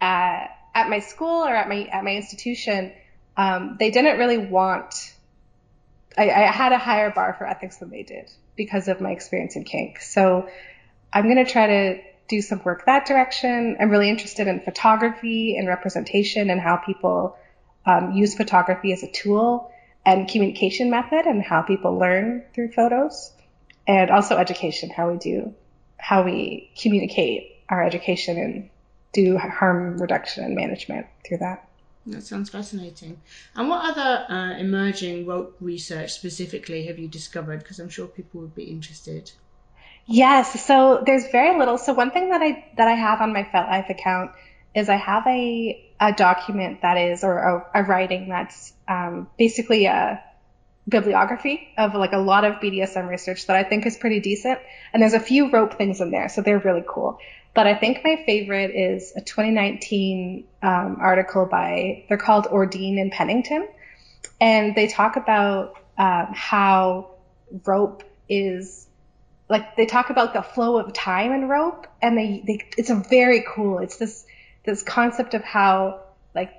at, 0.00 0.57
at 0.78 0.88
my 0.88 1.00
school 1.00 1.44
or 1.44 1.54
at 1.54 1.68
my 1.68 1.80
at 1.96 2.04
my 2.04 2.14
institution 2.14 2.92
um, 3.36 3.76
they 3.78 3.90
didn't 3.90 4.18
really 4.18 4.38
want 4.38 5.14
I, 6.16 6.30
I 6.30 6.52
had 6.62 6.72
a 6.72 6.78
higher 6.78 7.10
bar 7.10 7.34
for 7.38 7.46
ethics 7.46 7.76
than 7.78 7.90
they 7.90 8.02
did 8.02 8.30
because 8.56 8.88
of 8.88 9.00
my 9.00 9.12
experience 9.12 9.56
in 9.56 9.64
kink. 9.64 10.00
So 10.00 10.48
i'm 11.12 11.24
going 11.24 11.44
to 11.44 11.50
try 11.50 11.66
to 11.66 12.02
do 12.28 12.42
some 12.42 12.60
work 12.62 12.84
that 12.84 13.06
direction. 13.06 13.76
I'm 13.80 13.90
really 13.90 14.10
interested 14.10 14.46
in 14.46 14.60
photography 14.60 15.56
and 15.56 15.66
representation 15.66 16.50
and 16.50 16.60
how 16.60 16.76
people 16.76 17.38
um, 17.86 18.12
use 18.12 18.34
photography 18.34 18.92
as 18.92 19.02
a 19.02 19.10
tool 19.10 19.72
and 20.04 20.28
communication 20.28 20.90
method 20.90 21.24
and 21.24 21.42
how 21.42 21.62
people 21.62 21.98
learn 21.98 22.44
through 22.54 22.72
photos 22.72 23.32
and 23.86 24.10
also 24.10 24.36
education 24.36 24.90
how 24.90 25.10
we 25.10 25.18
do 25.18 25.54
how 25.96 26.22
we 26.22 26.70
communicate 26.80 27.42
our 27.68 27.82
education 27.82 28.38
and 28.38 28.70
do 29.22 29.38
harm 29.38 29.98
reduction 29.98 30.44
and 30.44 30.54
management 30.54 31.06
through 31.26 31.38
that. 31.38 31.68
That 32.06 32.22
sounds 32.22 32.48
fascinating. 32.50 33.20
And 33.54 33.68
what 33.68 33.84
other 33.90 34.26
uh, 34.28 34.58
emerging 34.58 35.26
rope 35.26 35.56
research 35.60 36.12
specifically 36.12 36.86
have 36.86 36.98
you 36.98 37.08
discovered? 37.08 37.58
Because 37.58 37.78
I'm 37.80 37.90
sure 37.90 38.06
people 38.06 38.40
would 38.40 38.54
be 38.54 38.64
interested. 38.64 39.30
Yes. 40.06 40.64
So 40.64 41.02
there's 41.04 41.26
very 41.30 41.58
little. 41.58 41.76
So 41.76 41.92
one 41.92 42.10
thing 42.10 42.30
that 42.30 42.40
I 42.40 42.64
that 42.76 42.88
I 42.88 42.94
have 42.94 43.20
on 43.20 43.32
my 43.32 43.42
FetLife 43.42 43.90
account 43.90 44.30
is 44.74 44.88
I 44.88 44.96
have 44.96 45.26
a 45.26 45.84
a 46.00 46.12
document 46.12 46.80
that 46.82 46.96
is 46.96 47.24
or 47.24 47.38
a, 47.38 47.80
a 47.80 47.82
writing 47.82 48.28
that's 48.28 48.72
um, 48.86 49.28
basically 49.36 49.84
a 49.86 50.22
bibliography 50.88 51.68
of 51.76 51.94
like 51.94 52.12
a 52.12 52.18
lot 52.18 52.44
of 52.44 52.54
BDSM 52.54 53.08
research 53.08 53.46
that 53.46 53.56
I 53.56 53.64
think 53.64 53.84
is 53.84 53.96
pretty 53.96 54.20
decent. 54.20 54.58
And 54.92 55.02
there's 55.02 55.12
a 55.12 55.20
few 55.20 55.50
rope 55.50 55.74
things 55.74 56.00
in 56.00 56.10
there, 56.10 56.28
so 56.28 56.40
they're 56.40 56.58
really 56.58 56.84
cool. 56.88 57.18
But 57.54 57.66
I 57.66 57.74
think 57.74 58.00
my 58.04 58.22
favorite 58.24 58.70
is 58.74 59.12
a 59.16 59.20
2019 59.20 60.44
um, 60.62 60.98
article 61.00 61.46
by 61.46 62.04
they're 62.08 62.16
called 62.18 62.46
Ordine 62.46 63.00
and 63.00 63.10
Pennington, 63.10 63.68
and 64.40 64.74
they 64.74 64.86
talk 64.86 65.16
about 65.16 65.76
um, 65.96 66.28
how 66.32 67.10
rope 67.64 68.04
is 68.28 68.86
like 69.48 69.76
they 69.76 69.86
talk 69.86 70.10
about 70.10 70.34
the 70.34 70.42
flow 70.42 70.78
of 70.78 70.92
time 70.92 71.32
in 71.32 71.48
rope 71.48 71.86
and 72.02 72.16
they, 72.16 72.42
they 72.46 72.68
it's 72.76 72.90
a 72.90 72.94
very 72.94 73.44
cool 73.48 73.78
it's 73.78 73.96
this 73.96 74.26
this 74.64 74.82
concept 74.82 75.34
of 75.34 75.42
how 75.42 76.00
like 76.34 76.52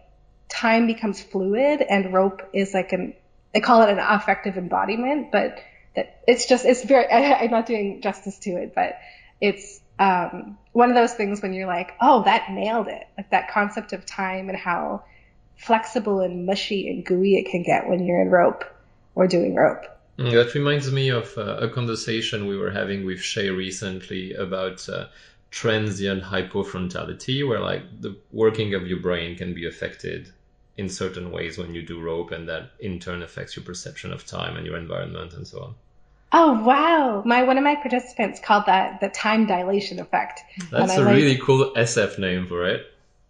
time 0.49 0.87
becomes 0.87 1.21
fluid 1.21 1.81
and 1.81 2.11
rope 2.13 2.41
is 2.53 2.73
like 2.73 2.91
an 2.91 3.13
they 3.53 3.59
call 3.59 3.83
it 3.83 3.89
an 3.89 3.99
affective 3.99 4.57
embodiment 4.57 5.31
but 5.31 5.59
that 5.95 6.21
it's 6.27 6.47
just 6.47 6.65
it's 6.65 6.83
very 6.83 7.05
I, 7.11 7.43
am 7.43 7.51
not 7.51 7.65
doing 7.65 8.01
justice 8.01 8.39
to 8.39 8.51
it 8.51 8.73
but 8.73 8.97
it's 9.39 9.79
um, 9.99 10.57
one 10.71 10.89
of 10.89 10.95
those 10.95 11.13
things 11.13 11.41
when 11.41 11.53
you're 11.53 11.67
like 11.67 11.91
oh 12.01 12.23
that 12.23 12.51
nailed 12.51 12.87
it 12.87 13.03
like 13.17 13.29
that 13.29 13.51
concept 13.51 13.93
of 13.93 14.05
time 14.05 14.49
and 14.49 14.57
how 14.57 15.03
flexible 15.57 16.21
and 16.21 16.45
mushy 16.45 16.89
and 16.89 17.05
gooey 17.05 17.35
it 17.35 17.51
can 17.51 17.63
get 17.63 17.87
when 17.87 18.05
you're 18.05 18.21
in 18.21 18.29
rope 18.29 18.63
or 19.15 19.27
doing 19.27 19.55
rope 19.55 19.85
Mm, 20.19 20.33
that 20.33 20.53
reminds 20.53 20.91
me 20.91 21.07
of 21.07 21.37
uh, 21.37 21.59
a 21.61 21.69
conversation 21.69 22.47
we 22.47 22.57
were 22.57 22.71
having 22.71 23.05
with 23.05 23.21
Shay 23.21 23.49
recently 23.49 24.33
about 24.33 24.89
uh, 24.89 25.05
transient 25.49 26.23
hypofrontality, 26.23 27.47
where 27.47 27.61
like 27.61 27.83
the 28.01 28.17
working 28.29 28.73
of 28.73 28.85
your 28.85 28.99
brain 28.99 29.37
can 29.37 29.53
be 29.53 29.65
affected 29.65 30.29
in 30.75 30.89
certain 30.89 31.31
ways 31.31 31.57
when 31.57 31.73
you 31.73 31.83
do 31.83 32.01
rope, 32.01 32.31
and 32.31 32.49
that 32.49 32.71
in 32.81 32.99
turn 32.99 33.21
affects 33.21 33.55
your 33.55 33.63
perception 33.63 34.11
of 34.11 34.25
time 34.25 34.57
and 34.57 34.65
your 34.65 34.75
environment 34.75 35.33
and 35.33 35.47
so 35.47 35.61
on. 35.61 35.75
Oh 36.31 36.63
wow! 36.63 37.23
My 37.25 37.43
one 37.43 37.57
of 37.57 37.63
my 37.63 37.75
participants 37.75 38.39
called 38.39 38.65
that 38.67 38.99
the 39.01 39.09
time 39.09 39.47
dilation 39.47 39.99
effect. 39.99 40.41
That's 40.69 40.95
a 40.95 41.05
really 41.05 41.37
cool 41.37 41.73
SF 41.75 42.19
name 42.19 42.45
for 42.47 42.67
it. 42.67 42.85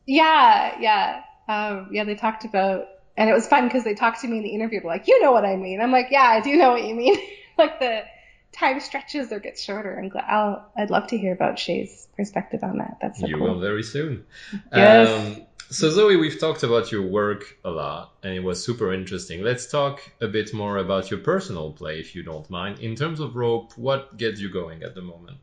Yeah, 0.05 0.77
yeah, 0.79 1.23
um, 1.47 1.89
yeah. 1.91 2.03
They 2.03 2.15
talked 2.15 2.43
about 2.43 2.87
and 3.19 3.29
it 3.29 3.33
was 3.33 3.45
fun 3.47 3.65
because 3.65 3.83
they 3.83 3.93
talked 3.93 4.21
to 4.21 4.27
me 4.29 4.37
in 4.37 4.43
the 4.43 4.49
interview. 4.49 4.79
They're 4.79 4.89
like, 4.89 5.09
you 5.09 5.21
know 5.21 5.33
what 5.33 5.43
I 5.43 5.57
mean? 5.57 5.81
I'm 5.81 5.91
like, 5.91 6.07
yeah, 6.09 6.23
I 6.23 6.39
do 6.39 6.55
know 6.55 6.71
what 6.71 6.85
you 6.85 6.95
mean. 6.95 7.17
like 7.57 7.77
the 7.77 8.05
time 8.53 8.79
stretches 8.79 9.29
or 9.33 9.41
gets 9.41 9.61
shorter. 9.61 9.93
And 9.93 10.09
I'll, 10.15 10.71
I'd 10.77 10.89
love 10.89 11.07
to 11.07 11.17
hear 11.17 11.33
about 11.33 11.59
Shay's 11.59 12.07
perspective 12.15 12.63
on 12.63 12.77
that. 12.77 12.95
That's 13.01 13.19
so 13.19 13.27
you 13.27 13.35
cool. 13.35 13.47
will 13.47 13.59
very 13.59 13.83
soon. 13.83 14.25
Yes. 14.73 15.09
Um, 15.09 15.45
so 15.69 15.89
Zoe, 15.89 16.15
we've 16.15 16.39
talked 16.39 16.63
about 16.63 16.91
your 16.91 17.03
work 17.03 17.57
a 17.63 17.69
lot, 17.69 18.11
and 18.23 18.33
it 18.33 18.43
was 18.43 18.63
super 18.63 18.91
interesting. 18.91 19.43
Let's 19.43 19.67
talk 19.67 20.01
a 20.19 20.27
bit 20.27 20.53
more 20.53 20.77
about 20.77 21.11
your 21.11 21.19
personal 21.19 21.71
play, 21.71 21.99
if 21.99 22.15
you 22.15 22.23
don't 22.23 22.49
mind. 22.49 22.79
In 22.79 22.95
terms 22.95 23.19
of 23.19 23.35
rope, 23.35 23.73
what 23.77 24.17
gets 24.17 24.39
you 24.41 24.49
going 24.51 24.83
at 24.83 24.95
the 24.95 25.01
moment? 25.01 25.37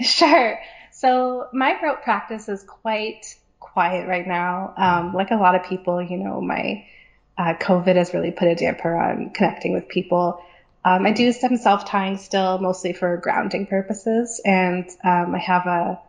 Sure. 0.00 0.58
So 0.92 1.48
my 1.52 1.78
rope 1.82 2.02
practice 2.02 2.48
is 2.48 2.62
quite 2.62 3.36
quiet 3.60 4.08
right 4.08 4.26
now. 4.26 4.72
Um, 4.76 5.12
like 5.12 5.30
a 5.30 5.36
lot 5.36 5.54
of 5.54 5.64
people, 5.64 6.02
you 6.02 6.16
know, 6.16 6.40
my 6.40 6.86
uh, 7.36 7.54
COVID 7.60 7.96
has 7.96 8.14
really 8.14 8.30
put 8.30 8.48
a 8.48 8.54
damper 8.54 8.96
on 8.96 9.30
connecting 9.30 9.74
with 9.74 9.88
people. 9.88 10.42
Um, 10.84 11.04
I 11.04 11.12
do 11.12 11.32
some 11.32 11.56
self 11.56 11.84
tying 11.84 12.16
still, 12.16 12.58
mostly 12.58 12.92
for 12.92 13.16
grounding 13.18 13.66
purposes, 13.66 14.40
and 14.44 14.88
um, 15.04 15.34
I 15.34 15.38
have 15.38 15.66
a 15.66 16.00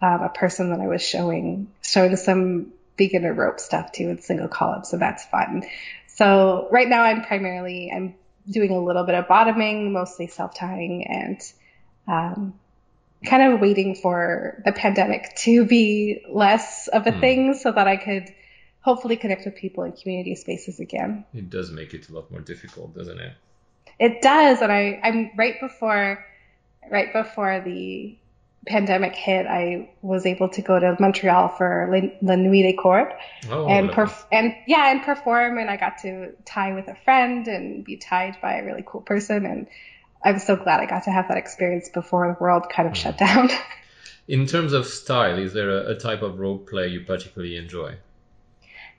um, 0.00 0.22
a 0.22 0.28
person 0.28 0.70
that 0.70 0.80
I 0.80 0.86
was 0.86 1.02
showing 1.02 1.72
showing 1.82 2.14
some 2.14 2.72
beginner 2.98 3.32
rope 3.32 3.60
stuff 3.60 3.92
too 3.92 4.10
in 4.10 4.20
single 4.20 4.48
column, 4.48 4.84
so 4.84 4.98
that's 4.98 5.24
fun. 5.24 5.64
So 6.08 6.68
right 6.70 6.88
now 6.88 7.02
I'm 7.02 7.24
primarily 7.24 7.90
I'm 7.94 8.14
doing 8.50 8.72
a 8.72 8.82
little 8.82 9.04
bit 9.04 9.14
of 9.14 9.28
bottoming, 9.28 9.92
mostly 9.92 10.26
self 10.26 10.54
tying, 10.54 11.06
and 11.06 11.40
um, 12.06 12.54
kind 13.24 13.54
of 13.54 13.60
waiting 13.60 13.94
for 13.94 14.60
the 14.64 14.72
pandemic 14.72 15.34
to 15.36 15.64
be 15.64 16.24
less 16.28 16.88
of 16.88 17.06
a 17.06 17.12
mm. 17.12 17.20
thing, 17.20 17.54
so 17.54 17.72
that 17.72 17.88
I 17.88 17.96
could 17.96 18.34
hopefully 18.80 19.16
connect 19.16 19.44
with 19.44 19.56
people 19.56 19.84
in 19.84 19.92
community 19.92 20.34
spaces 20.34 20.80
again. 20.80 21.24
It 21.34 21.50
does 21.50 21.70
make 21.70 21.94
it 21.94 22.08
a 22.08 22.12
lot 22.12 22.30
more 22.30 22.40
difficult, 22.40 22.94
doesn't 22.94 23.18
it? 23.18 23.32
It 23.98 24.22
does, 24.22 24.60
and 24.62 24.72
I, 24.72 25.00
I'm 25.02 25.30
right 25.36 25.60
before, 25.60 26.24
right 26.90 27.12
before 27.12 27.60
the 27.60 28.16
pandemic 28.66 29.14
hit, 29.14 29.46
I 29.46 29.90
was 30.02 30.26
able 30.26 30.48
to 30.50 30.62
go 30.62 30.78
to 30.78 30.96
Montreal 30.98 31.48
for 31.48 31.88
La 32.22 32.36
Nuit 32.36 32.62
des 32.62 32.74
Cordes 32.74 33.14
oh, 33.50 33.66
and 33.66 33.90
perf- 33.90 34.26
and 34.30 34.54
yeah, 34.66 34.90
and 34.90 35.02
perform. 35.02 35.58
And 35.58 35.70
I 35.70 35.76
got 35.76 35.98
to 36.02 36.32
tie 36.44 36.74
with 36.74 36.88
a 36.88 36.94
friend 36.94 37.46
and 37.48 37.84
be 37.84 37.96
tied 37.96 38.40
by 38.40 38.56
a 38.56 38.64
really 38.64 38.84
cool 38.86 39.00
person. 39.00 39.46
And 39.46 39.68
I'm 40.22 40.38
so 40.38 40.56
glad 40.56 40.80
I 40.80 40.86
got 40.86 41.04
to 41.04 41.10
have 41.10 41.28
that 41.28 41.38
experience 41.38 41.88
before 41.88 42.28
the 42.28 42.42
world 42.42 42.68
kind 42.70 42.88
of 42.88 42.94
mm. 42.94 42.96
shut 42.96 43.18
down. 43.18 43.50
In 44.28 44.46
terms 44.46 44.74
of 44.74 44.86
style, 44.86 45.38
is 45.38 45.54
there 45.54 45.70
a, 45.70 45.92
a 45.92 45.94
type 45.94 46.20
of 46.20 46.38
role 46.38 46.58
play 46.58 46.88
you 46.88 47.00
particularly 47.00 47.56
enjoy? 47.56 47.96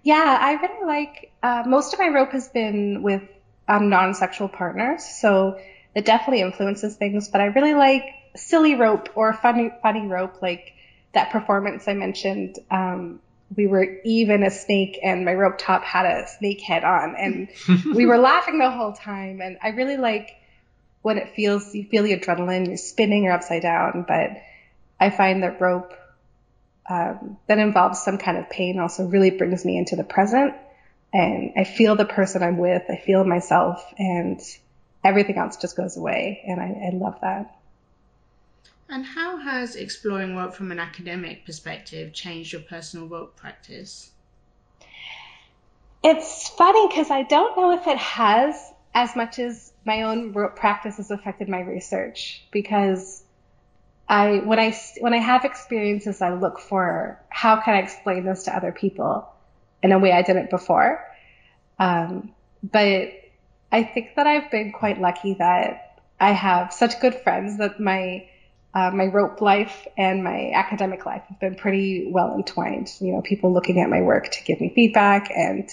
Yeah, 0.02 0.38
I 0.42 0.54
really 0.54 0.88
like. 0.88 1.32
Uh, 1.44 1.64
most 1.68 1.94
of 1.94 2.00
my 2.00 2.08
rope 2.08 2.32
has 2.32 2.48
been 2.50 3.04
with 3.04 3.22
um, 3.68 3.90
non-sexual 3.90 4.48
partners, 4.48 5.04
so 5.04 5.60
it 5.94 6.06
definitely 6.06 6.42
influences 6.42 6.96
things. 6.96 7.28
But 7.28 7.42
I 7.42 7.46
really 7.46 7.76
like 7.76 8.06
silly 8.36 8.76
rope 8.76 9.10
or 9.16 9.34
funny 9.34 9.72
funny 9.82 10.08
rope, 10.08 10.42
like 10.42 10.74
that 11.14 11.32
performance 11.32 11.88
I 11.88 11.94
mentioned. 11.94 12.60
Um, 12.70 13.20
we 13.56 13.66
were 13.66 14.00
even 14.06 14.44
a 14.44 14.52
snake, 14.52 15.00
and 15.04 15.26
my 15.26 15.34
rope 15.34 15.58
top 15.58 15.84
had 15.84 16.06
a 16.06 16.28
snake 16.28 16.62
head 16.62 16.84
on, 16.84 17.16
and 17.16 17.50
we 17.96 18.06
were 18.06 18.18
laughing 18.18 18.60
the 18.60 18.70
whole 18.70 18.94
time. 18.94 19.42
And 19.42 19.58
I 19.62 19.70
really 19.70 19.98
like 19.98 20.36
when 21.02 21.18
it 21.18 21.36
feels 21.36 21.74
you 21.74 21.86
feel 21.86 22.04
the 22.04 22.18
adrenaline, 22.18 22.68
you're 22.68 22.78
spinning 22.78 23.26
or 23.26 23.32
upside 23.32 23.62
down. 23.62 24.06
But 24.08 24.42
I 25.00 25.10
find 25.10 25.44
that 25.44 25.62
rope 25.62 25.94
um, 26.90 27.38
that 27.48 27.60
involves 27.60 28.04
some 28.04 28.18
kind 28.18 28.38
of 28.38 28.50
pain 28.50 28.80
also 28.80 29.08
really 29.08 29.32
brings 29.32 29.64
me 29.64 29.78
into 29.78 29.96
the 29.96 30.04
present. 30.04 30.56
And 31.14 31.54
I 31.58 31.64
feel 31.64 31.96
the 31.96 32.06
person 32.06 32.44
I'm 32.44 32.58
with, 32.58 32.84
I 32.90 32.98
feel 32.98 33.24
myself, 33.24 33.84
and 33.98 34.40
everything 35.04 35.38
else 35.38 35.58
just 35.58 35.76
goes 35.76 35.98
away. 35.98 36.44
And 36.48 36.60
I, 36.60 36.88
I 36.88 36.90
love 36.96 37.20
that. 37.22 37.56
And 38.90 39.06
how 39.06 39.38
has 39.38 39.76
exploring 39.76 40.36
work 40.36 40.54
from 40.54 40.72
an 40.72 40.80
academic 40.80 41.46
perspective 41.46 42.12
changed 42.12 42.54
your 42.54 42.64
personal 42.64 43.06
work 43.06 43.36
practice? 43.36 44.10
It's 46.04 46.50
funny 46.50 46.88
because 46.88 47.12
I 47.12 47.24
don't 47.24 47.56
know 47.56 47.72
if 47.74 47.86
it 47.86 47.98
has 47.98 48.56
as 48.96 49.16
much 49.16 49.38
as 49.38 49.72
my 49.86 50.04
own 50.04 50.34
rope 50.34 50.56
practice 50.56 50.98
has 50.98 51.12
affected 51.12 51.48
my 51.48 51.60
research 51.60 52.44
because 52.52 53.24
I 54.08 54.38
when 54.38 54.58
I 54.58 54.76
when 55.00 55.14
I 55.14 55.18
have 55.18 55.46
experiences, 55.46 56.22
I 56.22 56.34
look 56.34 56.60
for 56.60 57.22
how 57.30 57.62
can 57.62 57.76
I 57.76 57.80
explain 57.80 58.26
this 58.26 58.46
to 58.46 58.56
other 58.56 58.72
people 58.72 59.30
in 59.84 59.92
a 59.92 60.00
way 60.00 60.12
I 60.12 60.24
didn't 60.24 60.50
before. 60.50 61.06
Um, 61.78 62.34
but 62.64 63.12
I 63.72 63.84
think 63.84 64.16
that 64.16 64.26
I've 64.26 64.50
been 64.50 64.72
quite 64.72 65.00
lucky 65.00 65.36
that 65.36 66.02
I 66.20 66.32
have 66.32 66.74
such 66.74 67.00
good 67.00 67.14
friends 67.14 67.60
that 67.60 67.80
my 67.80 68.28
uh, 68.74 68.92
my 68.92 69.06
rope 69.06 69.42
life 69.42 69.88
and 69.98 70.24
my 70.24 70.52
academic 70.54 71.06
life 71.06 71.24
have 71.30 71.40
been 71.40 71.56
pretty 71.56 72.10
well 72.12 72.36
entwined. 72.36 72.92
You 73.00 73.14
know, 73.14 73.22
people 73.22 73.54
looking 73.54 73.82
at 73.82 73.90
my 73.90 74.02
work 74.02 74.30
to 74.32 74.44
give 74.44 74.62
me 74.62 74.72
feedback 74.74 75.32
and 75.36 75.70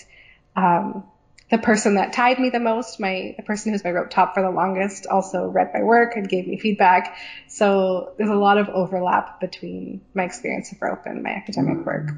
um, 0.57 1.05
the 1.51 1.59
person 1.59 1.95
that 1.95 2.13
tied 2.13 2.41
me 2.41 2.51
the 2.51 2.59
most, 2.59 2.99
my 2.99 3.35
the 3.37 3.43
person 3.43 3.73
who's 3.73 3.85
my 3.85 3.91
rope 3.91 4.11
top 4.11 4.35
for 4.35 4.43
the 4.43 4.51
longest, 4.51 5.07
also 5.07 5.47
read 5.47 5.71
my 5.73 5.83
work 5.83 6.17
and 6.17 6.29
gave 6.29 6.47
me 6.47 6.59
feedback. 6.59 7.17
So 7.49 8.15
there's 8.19 8.31
a 8.31 8.35
lot 8.35 8.59
of 8.59 8.69
overlap 8.69 9.41
between 9.41 10.01
my 10.15 10.25
experience 10.25 10.73
of 10.73 10.83
rope 10.83 11.03
and 11.05 11.23
my 11.23 11.31
academic 11.31 11.87
work. 11.87 12.11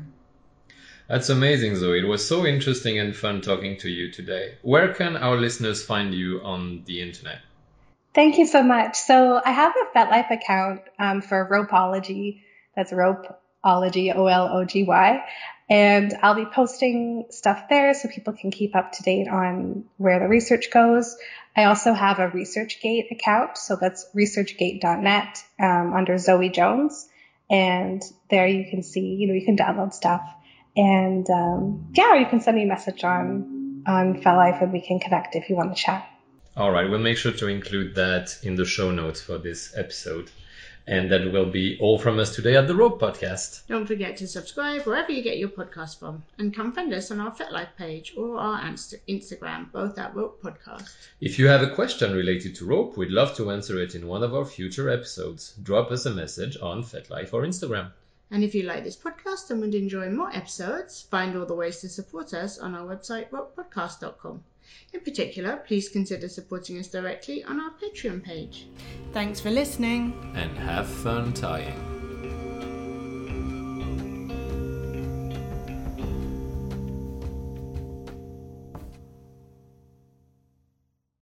That's 1.08 1.30
amazing, 1.30 1.76
Zoe. 1.76 2.00
It 2.00 2.06
was 2.06 2.26
so 2.26 2.46
interesting 2.46 2.98
and 2.98 3.16
fun 3.16 3.40
talking 3.40 3.78
to 3.78 3.88
you 3.88 4.12
today. 4.12 4.56
Where 4.62 4.92
can 4.92 5.16
our 5.16 5.36
listeners 5.36 5.82
find 5.82 6.14
you 6.14 6.40
on 6.42 6.82
the 6.84 7.00
internet? 7.00 7.40
Thank 8.18 8.38
you 8.38 8.46
so 8.46 8.64
much. 8.64 8.96
So 8.96 9.40
I 9.44 9.52
have 9.52 9.74
a 9.76 9.96
FetLife 9.96 10.32
account 10.32 10.80
um, 10.98 11.22
for 11.22 11.48
Ropeology. 11.48 12.42
That's 12.74 12.90
Ropeology, 12.90 14.12
O 14.12 14.26
L 14.26 14.48
O 14.54 14.64
G 14.64 14.82
Y. 14.82 15.24
And 15.70 16.12
I'll 16.20 16.34
be 16.34 16.44
posting 16.44 17.26
stuff 17.30 17.68
there 17.70 17.94
so 17.94 18.08
people 18.08 18.32
can 18.32 18.50
keep 18.50 18.74
up 18.74 18.90
to 18.94 19.04
date 19.04 19.28
on 19.28 19.84
where 19.98 20.18
the 20.18 20.26
research 20.26 20.72
goes. 20.72 21.16
I 21.56 21.66
also 21.66 21.92
have 21.92 22.18
a 22.18 22.28
ResearchGate 22.28 23.12
account, 23.12 23.56
so 23.56 23.76
that's 23.76 24.10
researchgate.net 24.16 25.44
um, 25.60 25.92
under 25.94 26.18
Zoe 26.18 26.48
Jones. 26.48 27.08
And 27.48 28.02
there 28.30 28.48
you 28.48 28.68
can 28.68 28.82
see, 28.82 29.14
you 29.14 29.28
know, 29.28 29.34
you 29.34 29.44
can 29.44 29.56
download 29.56 29.94
stuff. 29.94 30.22
And 30.76 31.24
um, 31.30 31.92
yeah, 31.94 32.16
you 32.16 32.26
can 32.26 32.40
send 32.40 32.56
me 32.56 32.64
a 32.64 32.66
message 32.66 33.04
on 33.04 33.84
on 33.86 34.20
FetLife 34.20 34.60
and 34.60 34.72
we 34.72 34.80
can 34.80 34.98
connect 34.98 35.36
if 35.36 35.48
you 35.48 35.54
want 35.54 35.76
to 35.76 35.80
chat. 35.80 36.04
All 36.58 36.72
right, 36.72 36.90
we'll 36.90 36.98
make 36.98 37.16
sure 37.16 37.30
to 37.30 37.46
include 37.46 37.94
that 37.94 38.36
in 38.42 38.56
the 38.56 38.64
show 38.64 38.90
notes 38.90 39.20
for 39.20 39.38
this 39.38 39.72
episode. 39.76 40.28
And 40.88 41.08
that 41.12 41.30
will 41.30 41.48
be 41.48 41.78
all 41.78 42.00
from 42.00 42.18
us 42.18 42.34
today 42.34 42.56
at 42.56 42.66
the 42.66 42.74
Rope 42.74 43.00
Podcast. 43.00 43.64
Don't 43.68 43.86
forget 43.86 44.16
to 44.16 44.26
subscribe 44.26 44.82
wherever 44.82 45.12
you 45.12 45.22
get 45.22 45.38
your 45.38 45.50
podcast 45.50 46.00
from, 46.00 46.24
and 46.36 46.52
come 46.52 46.72
find 46.72 46.92
us 46.92 47.12
on 47.12 47.20
our 47.20 47.30
FetLife 47.30 47.76
page 47.78 48.12
or 48.16 48.38
our 48.38 48.60
Instagram, 48.60 49.70
both 49.70 49.96
at 50.00 50.16
Rope 50.16 50.42
Podcast. 50.42 50.96
If 51.20 51.38
you 51.38 51.46
have 51.46 51.62
a 51.62 51.70
question 51.70 52.12
related 52.12 52.56
to 52.56 52.66
rope, 52.66 52.96
we'd 52.96 53.12
love 53.12 53.36
to 53.36 53.52
answer 53.52 53.80
it 53.80 53.94
in 53.94 54.08
one 54.08 54.24
of 54.24 54.34
our 54.34 54.44
future 54.44 54.90
episodes. 54.90 55.54
Drop 55.62 55.92
us 55.92 56.06
a 56.06 56.10
message 56.10 56.56
on 56.60 56.82
FetLife 56.82 57.32
or 57.32 57.42
Instagram. 57.42 57.92
And 58.32 58.42
if 58.42 58.52
you 58.52 58.64
like 58.64 58.82
this 58.82 58.96
podcast 58.96 59.50
and 59.50 59.60
would 59.60 59.76
enjoy 59.76 60.10
more 60.10 60.34
episodes, 60.34 61.02
find 61.02 61.36
all 61.36 61.46
the 61.46 61.54
ways 61.54 61.80
to 61.82 61.88
support 61.88 62.34
us 62.34 62.58
on 62.58 62.74
our 62.74 62.84
website, 62.84 63.30
ropepodcast.com. 63.30 64.42
In 64.92 65.00
particular, 65.00 65.56
please 65.66 65.88
consider 65.88 66.28
supporting 66.28 66.78
us 66.78 66.88
directly 66.88 67.44
on 67.44 67.60
our 67.60 67.70
Patreon 67.70 68.22
page. 68.22 68.66
Thanks 69.12 69.40
for 69.40 69.50
listening. 69.50 70.32
And 70.34 70.56
have 70.58 70.88
fun 70.88 71.32
tying. 71.32 71.97